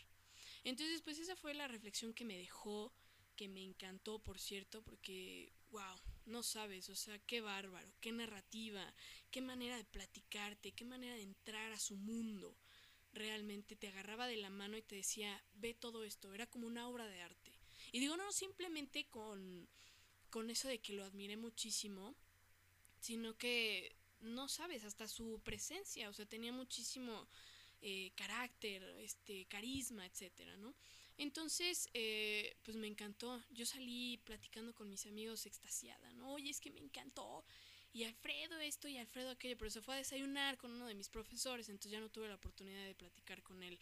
Entonces, 0.63 1.01
pues 1.01 1.19
esa 1.19 1.35
fue 1.35 1.53
la 1.53 1.67
reflexión 1.67 2.13
que 2.13 2.25
me 2.25 2.37
dejó, 2.37 2.93
que 3.35 3.47
me 3.47 3.63
encantó, 3.63 4.19
por 4.19 4.39
cierto, 4.39 4.81
porque, 4.81 5.51
wow, 5.71 5.97
no 6.25 6.43
sabes, 6.43 6.89
o 6.89 6.95
sea, 6.95 7.17
qué 7.19 7.41
bárbaro, 7.41 7.91
qué 8.01 8.11
narrativa, 8.11 8.93
qué 9.31 9.41
manera 9.41 9.77
de 9.77 9.85
platicarte, 9.85 10.73
qué 10.73 10.85
manera 10.85 11.15
de 11.15 11.21
entrar 11.21 11.71
a 11.71 11.79
su 11.79 11.95
mundo. 11.95 12.57
Realmente 13.13 13.75
te 13.75 13.87
agarraba 13.87 14.27
de 14.27 14.37
la 14.37 14.49
mano 14.49 14.77
y 14.77 14.81
te 14.81 14.95
decía, 14.95 15.43
ve 15.53 15.73
todo 15.73 16.03
esto, 16.03 16.33
era 16.33 16.47
como 16.47 16.67
una 16.67 16.87
obra 16.87 17.07
de 17.07 17.21
arte. 17.21 17.51
Y 17.91 17.99
digo, 17.99 18.17
no 18.17 18.31
simplemente 18.31 19.07
con, 19.07 19.69
con 20.29 20.49
eso 20.49 20.67
de 20.67 20.79
que 20.79 20.93
lo 20.93 21.03
admiré 21.03 21.37
muchísimo, 21.37 22.15
sino 22.99 23.37
que 23.37 23.95
no 24.21 24.47
sabes, 24.49 24.83
hasta 24.83 25.07
su 25.07 25.39
presencia, 25.43 26.09
o 26.09 26.13
sea, 26.13 26.25
tenía 26.25 26.51
muchísimo 26.51 27.27
eh, 27.81 28.11
carácter, 28.15 28.83
este, 28.99 29.45
carisma, 29.45 30.05
etcétera, 30.05 30.57
¿no? 30.57 30.73
Entonces, 31.17 31.89
eh, 31.93 32.57
pues 32.63 32.75
me 32.77 32.87
encantó. 32.87 33.41
Yo 33.51 33.65
salí 33.65 34.17
platicando 34.25 34.73
con 34.73 34.89
mis 34.89 35.05
amigos 35.05 35.45
extasiada, 35.45 36.11
¿no? 36.13 36.33
Oye, 36.33 36.49
es 36.49 36.59
que 36.59 36.71
me 36.71 36.81
encantó. 36.81 37.45
Y 37.93 38.03
Alfredo 38.03 38.59
esto 38.59 38.89
y 38.89 38.97
Alfredo 38.97 39.31
aquello, 39.31 39.57
pero 39.57 39.71
se 39.71 39.81
fue 39.81 39.95
a 39.95 39.97
desayunar 39.97 40.57
con 40.57 40.71
uno 40.71 40.85
de 40.87 40.95
mis 40.95 41.07
profesores, 41.07 41.69
entonces 41.69 41.93
ya 41.93 42.01
no 42.01 42.09
tuve 42.09 42.27
la 42.27 42.35
oportunidad 42.35 42.85
de 42.85 42.93
platicar 42.93 43.41
con 43.41 43.63
él 43.63 43.79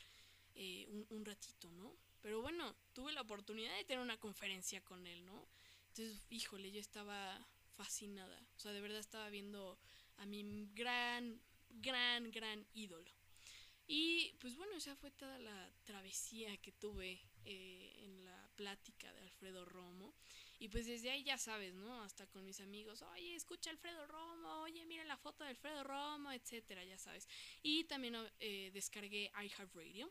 eh, 0.54 0.86
un, 0.88 1.08
un 1.10 1.26
ratito, 1.26 1.72
¿no? 1.72 1.96
Pero 2.22 2.42
bueno, 2.42 2.76
tuve 2.94 3.12
la 3.12 3.22
oportunidad 3.22 3.76
de 3.76 3.86
tener 3.86 4.04
una 4.04 4.20
conferencia 4.20 4.82
con 4.82 5.08
él, 5.08 5.26
¿no? 5.26 5.48
Entonces, 5.88 6.24
híjole, 6.30 6.72
yo 6.72 6.80
estaba 6.80 7.44
fascinada. 7.76 8.40
O 8.56 8.60
sea, 8.60 8.72
de 8.72 8.82
verdad 8.82 9.00
estaba 9.00 9.30
viendo 9.30 9.80
a 10.18 10.26
mi 10.26 10.70
gran, 10.74 11.42
gran, 11.70 12.32
gran 12.32 12.66
ídolo. 12.74 13.12
Y 13.88 14.34
pues 14.40 14.56
bueno, 14.56 14.76
esa 14.76 14.96
fue 14.96 15.12
toda 15.12 15.38
la 15.40 15.72
travesía 15.84 16.56
que 16.58 16.72
tuve 16.72 17.20
eh, 17.46 17.94
en 18.04 18.24
la 18.24 18.50
plática 18.56 19.12
de 19.14 19.22
Alfredo 19.22 19.66
Romo. 19.66 20.14
Y 20.60 20.70
pues 20.70 20.86
desde 20.86 21.12
ahí 21.12 21.24
ya 21.24 21.38
sabes, 21.38 21.74
¿no? 21.74 22.02
Hasta 22.04 22.26
con 22.28 22.46
mis 22.46 22.62
amigos, 22.62 23.02
oye, 23.02 23.36
escucha 23.36 23.70
Alfredo 23.70 24.08
Romo, 24.08 24.62
oye, 24.62 24.86
mira 24.86 25.04
la 25.04 25.18
foto 25.18 25.44
de 25.44 25.50
Alfredo 25.50 25.84
Romo, 25.84 26.32
etcétera, 26.32 26.86
ya 26.86 26.98
sabes. 26.98 27.28
Y 27.62 27.84
también 27.84 28.16
eh, 28.40 28.72
descargué 28.74 29.32
iHeartRadio 29.36 30.10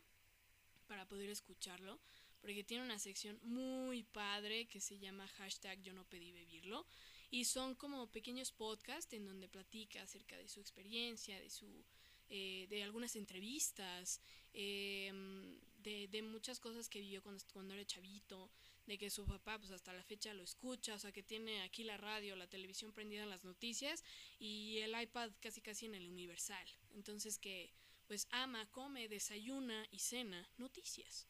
para 0.85 1.07
poder 1.07 1.29
escucharlo, 1.29 1.99
porque 2.39 2.63
tiene 2.63 2.83
una 2.83 2.99
sección 2.99 3.39
muy 3.41 4.03
padre 4.03 4.67
que 4.67 4.79
se 4.79 4.99
llama 4.99 5.27
hashtag 5.29 5.81
yo 5.81 5.93
no 5.93 6.05
pedí 6.05 6.31
vivirlo. 6.31 6.85
Y 7.31 7.45
son 7.45 7.73
como 7.73 8.11
pequeños 8.11 8.51
podcasts 8.51 9.11
en 9.13 9.25
donde 9.25 9.49
platica 9.49 10.03
acerca 10.03 10.37
de 10.37 10.47
su 10.47 10.59
experiencia, 10.59 11.39
de 11.39 11.49
su 11.49 11.83
eh, 12.29 12.67
de 12.69 12.83
algunas 12.83 13.15
entrevistas, 13.15 14.21
em, 14.53 15.59
de, 15.77 16.07
de, 16.07 16.21
muchas 16.21 16.59
cosas 16.59 16.87
que 16.87 16.99
vivió 16.99 17.21
cuando, 17.21 17.43
cuando 17.53 17.73
era 17.73 17.85
chavito, 17.85 18.49
de 18.85 18.97
que 18.97 19.09
su 19.09 19.25
papá 19.25 19.57
pues 19.59 19.71
hasta 19.71 19.93
la 19.93 20.03
fecha 20.03 20.33
lo 20.33 20.43
escucha, 20.43 20.95
o 20.95 20.99
sea 20.99 21.11
que 21.11 21.23
tiene 21.23 21.61
aquí 21.61 21.83
la 21.83 21.97
radio, 21.97 22.35
la 22.35 22.47
televisión 22.47 22.91
prendida 22.91 23.23
en 23.23 23.29
las 23.29 23.43
noticias 23.43 24.03
y 24.39 24.79
el 24.79 24.99
iPad 24.99 25.31
casi 25.39 25.61
casi 25.61 25.85
en 25.85 25.95
el 25.95 26.07
universal. 26.07 26.67
Entonces 26.95 27.37
que 27.37 27.71
pues 28.07 28.27
ama, 28.31 28.69
come, 28.71 29.07
desayuna 29.07 29.87
y 29.91 29.99
cena 29.99 30.49
noticias. 30.57 31.27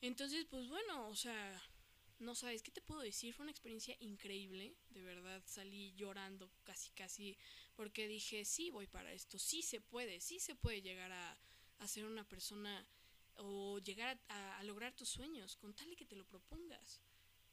Entonces 0.00 0.46
pues 0.46 0.68
bueno, 0.68 1.08
o 1.08 1.14
sea, 1.14 1.62
no 2.18 2.34
sabes 2.34 2.62
qué 2.62 2.70
te 2.70 2.80
puedo 2.80 3.00
decir, 3.00 3.32
fue 3.32 3.44
una 3.44 3.52
experiencia 3.52 3.96
increíble, 4.00 4.74
de 4.90 5.02
verdad 5.02 5.42
salí 5.46 5.94
llorando 5.94 6.50
casi 6.64 6.90
casi 6.90 7.36
porque 7.76 8.08
dije, 8.08 8.44
sí 8.44 8.70
voy 8.70 8.86
para 8.86 9.12
esto, 9.12 9.38
sí 9.38 9.62
se 9.62 9.80
puede, 9.80 10.20
sí 10.20 10.40
se 10.40 10.54
puede 10.54 10.82
llegar 10.82 11.12
a, 11.12 11.38
ser 11.86 12.04
una 12.04 12.24
persona 12.24 12.86
o 13.36 13.78
llegar 13.78 14.18
a, 14.28 14.62
lograr 14.64 14.94
tus 14.94 15.08
sueños, 15.08 15.56
con 15.56 15.74
tal 15.74 15.94
que 15.96 16.04
te 16.04 16.16
lo 16.16 16.26
propongas. 16.26 17.00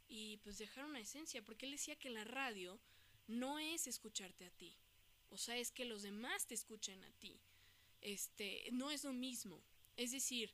Y 0.08 0.38
pues 0.38 0.58
dejar 0.58 0.86
una 0.86 1.00
esencia, 1.00 1.44
porque 1.44 1.66
él 1.68 1.74
decía 1.74 1.96
que 1.96 2.10
la 2.10 2.24
radio 2.24 2.80
no 3.28 3.60
es 3.60 3.88
escucharte 3.88 4.46
a 4.46 4.52
ti, 4.52 4.76
o 5.30 5.38
sea, 5.38 5.58
es 5.58 5.72
que 5.72 5.86
los 5.86 6.02
demás 6.02 6.48
te 6.48 6.56
escuchen 6.56 7.04
a 7.04 7.12
ti. 7.14 7.40
Este, 8.02 8.70
no 8.72 8.92
es 8.92 9.04
lo 9.04 9.14
mismo. 9.14 9.64
Es 9.96 10.12
decir, 10.12 10.54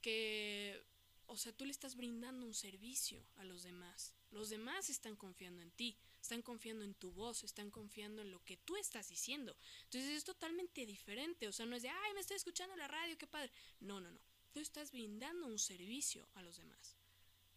que 0.00 0.82
o 1.28 1.36
sea, 1.36 1.52
tú 1.52 1.64
le 1.64 1.70
estás 1.70 1.94
brindando 1.94 2.46
un 2.46 2.54
servicio 2.54 3.22
a 3.36 3.44
los 3.44 3.62
demás. 3.62 4.14
Los 4.30 4.48
demás 4.48 4.88
están 4.90 5.14
confiando 5.14 5.62
en 5.62 5.70
ti, 5.70 5.96
están 6.20 6.42
confiando 6.42 6.84
en 6.84 6.94
tu 6.94 7.12
voz, 7.12 7.44
están 7.44 7.70
confiando 7.70 8.22
en 8.22 8.30
lo 8.30 8.42
que 8.44 8.56
tú 8.56 8.76
estás 8.76 9.08
diciendo. 9.08 9.54
Entonces 9.84 10.10
es 10.10 10.24
totalmente 10.24 10.86
diferente. 10.86 11.46
O 11.46 11.52
sea, 11.52 11.66
no 11.66 11.76
es 11.76 11.82
de, 11.82 11.90
ay, 11.90 12.14
me 12.14 12.20
estoy 12.20 12.36
escuchando 12.36 12.74
la 12.76 12.88
radio, 12.88 13.16
qué 13.18 13.26
padre. 13.26 13.52
No, 13.80 14.00
no, 14.00 14.10
no. 14.10 14.20
Tú 14.52 14.60
estás 14.60 14.90
brindando 14.90 15.46
un 15.46 15.58
servicio 15.58 16.26
a 16.34 16.42
los 16.42 16.56
demás. 16.56 16.96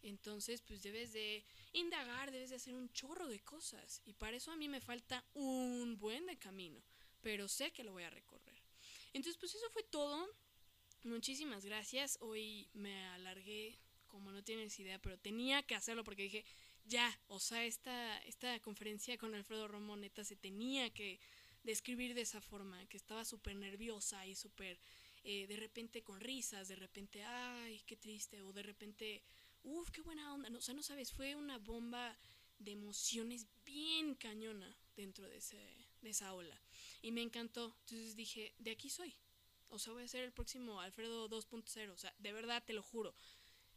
Entonces, 0.02 0.60
pues 0.60 0.82
debes 0.82 1.12
de 1.12 1.44
indagar, 1.72 2.30
debes 2.30 2.50
de 2.50 2.56
hacer 2.56 2.74
un 2.74 2.92
chorro 2.92 3.26
de 3.26 3.40
cosas. 3.40 4.02
Y 4.04 4.12
para 4.12 4.36
eso 4.36 4.50
a 4.52 4.56
mí 4.56 4.68
me 4.68 4.80
falta 4.80 5.24
un 5.32 5.98
buen 5.98 6.26
de 6.26 6.38
camino. 6.38 6.82
Pero 7.22 7.48
sé 7.48 7.72
que 7.72 7.84
lo 7.84 7.92
voy 7.92 8.02
a 8.02 8.10
recorrer. 8.10 8.60
Entonces, 9.14 9.38
pues 9.38 9.54
eso 9.54 9.70
fue 9.70 9.82
todo. 9.84 10.28
Muchísimas 11.04 11.64
gracias. 11.64 12.16
Hoy 12.20 12.68
me 12.74 13.04
alargué, 13.08 13.76
como 14.06 14.30
no 14.30 14.44
tienes 14.44 14.78
idea, 14.78 15.00
pero 15.00 15.18
tenía 15.18 15.64
que 15.64 15.74
hacerlo 15.74 16.04
porque 16.04 16.22
dije, 16.22 16.44
ya, 16.84 17.20
o 17.26 17.40
sea, 17.40 17.64
esta, 17.64 18.18
esta 18.18 18.60
conferencia 18.60 19.18
con 19.18 19.34
Alfredo 19.34 19.66
Romo 19.66 19.96
neta 19.96 20.22
se 20.22 20.36
tenía 20.36 20.90
que 20.90 21.18
describir 21.64 22.14
de 22.14 22.20
esa 22.20 22.40
forma, 22.40 22.86
que 22.86 22.96
estaba 22.96 23.24
súper 23.24 23.56
nerviosa 23.56 24.24
y 24.26 24.36
súper 24.36 24.78
eh, 25.24 25.46
de 25.48 25.56
repente 25.56 26.02
con 26.04 26.20
risas, 26.20 26.68
de 26.68 26.76
repente, 26.76 27.24
ay, 27.24 27.80
qué 27.84 27.96
triste, 27.96 28.40
o 28.42 28.52
de 28.52 28.62
repente, 28.62 29.22
uff, 29.64 29.90
qué 29.90 30.02
buena 30.02 30.32
onda. 30.32 30.50
No, 30.50 30.58
o 30.58 30.62
sea, 30.62 30.74
no 30.74 30.84
sabes, 30.84 31.12
fue 31.12 31.34
una 31.34 31.58
bomba 31.58 32.16
de 32.60 32.72
emociones 32.72 33.48
bien 33.64 34.14
cañona 34.14 34.76
dentro 34.94 35.28
de, 35.28 35.38
ese, 35.38 35.58
de 36.00 36.10
esa 36.10 36.32
ola. 36.32 36.60
Y 37.00 37.10
me 37.10 37.22
encantó. 37.22 37.76
Entonces 37.80 38.14
dije, 38.14 38.54
de 38.58 38.70
aquí 38.70 38.88
soy. 38.88 39.16
O 39.72 39.78
sea, 39.78 39.92
voy 39.94 40.04
a 40.04 40.08
ser 40.08 40.22
el 40.22 40.32
próximo 40.32 40.80
Alfredo 40.80 41.28
2.0. 41.28 41.90
O 41.90 41.96
sea, 41.96 42.14
de 42.18 42.32
verdad, 42.32 42.62
te 42.64 42.74
lo 42.74 42.82
juro. 42.82 43.14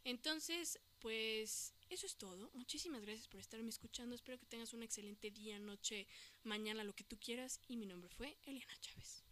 Entonces, 0.04 0.78
pues 1.00 1.74
eso 1.88 2.06
es 2.06 2.16
todo. 2.16 2.50
Muchísimas 2.52 3.02
gracias 3.02 3.28
por 3.28 3.40
estarme 3.40 3.70
escuchando. 3.70 4.14
Espero 4.14 4.38
que 4.38 4.46
tengas 4.46 4.72
un 4.72 4.82
excelente 4.82 5.30
día, 5.30 5.58
noche, 5.58 6.06
mañana, 6.44 6.84
lo 6.84 6.94
que 6.94 7.04
tú 7.04 7.18
quieras. 7.18 7.60
Y 7.66 7.76
mi 7.76 7.86
nombre 7.86 8.08
fue 8.10 8.36
Eliana 8.44 8.76
Chávez. 8.80 9.25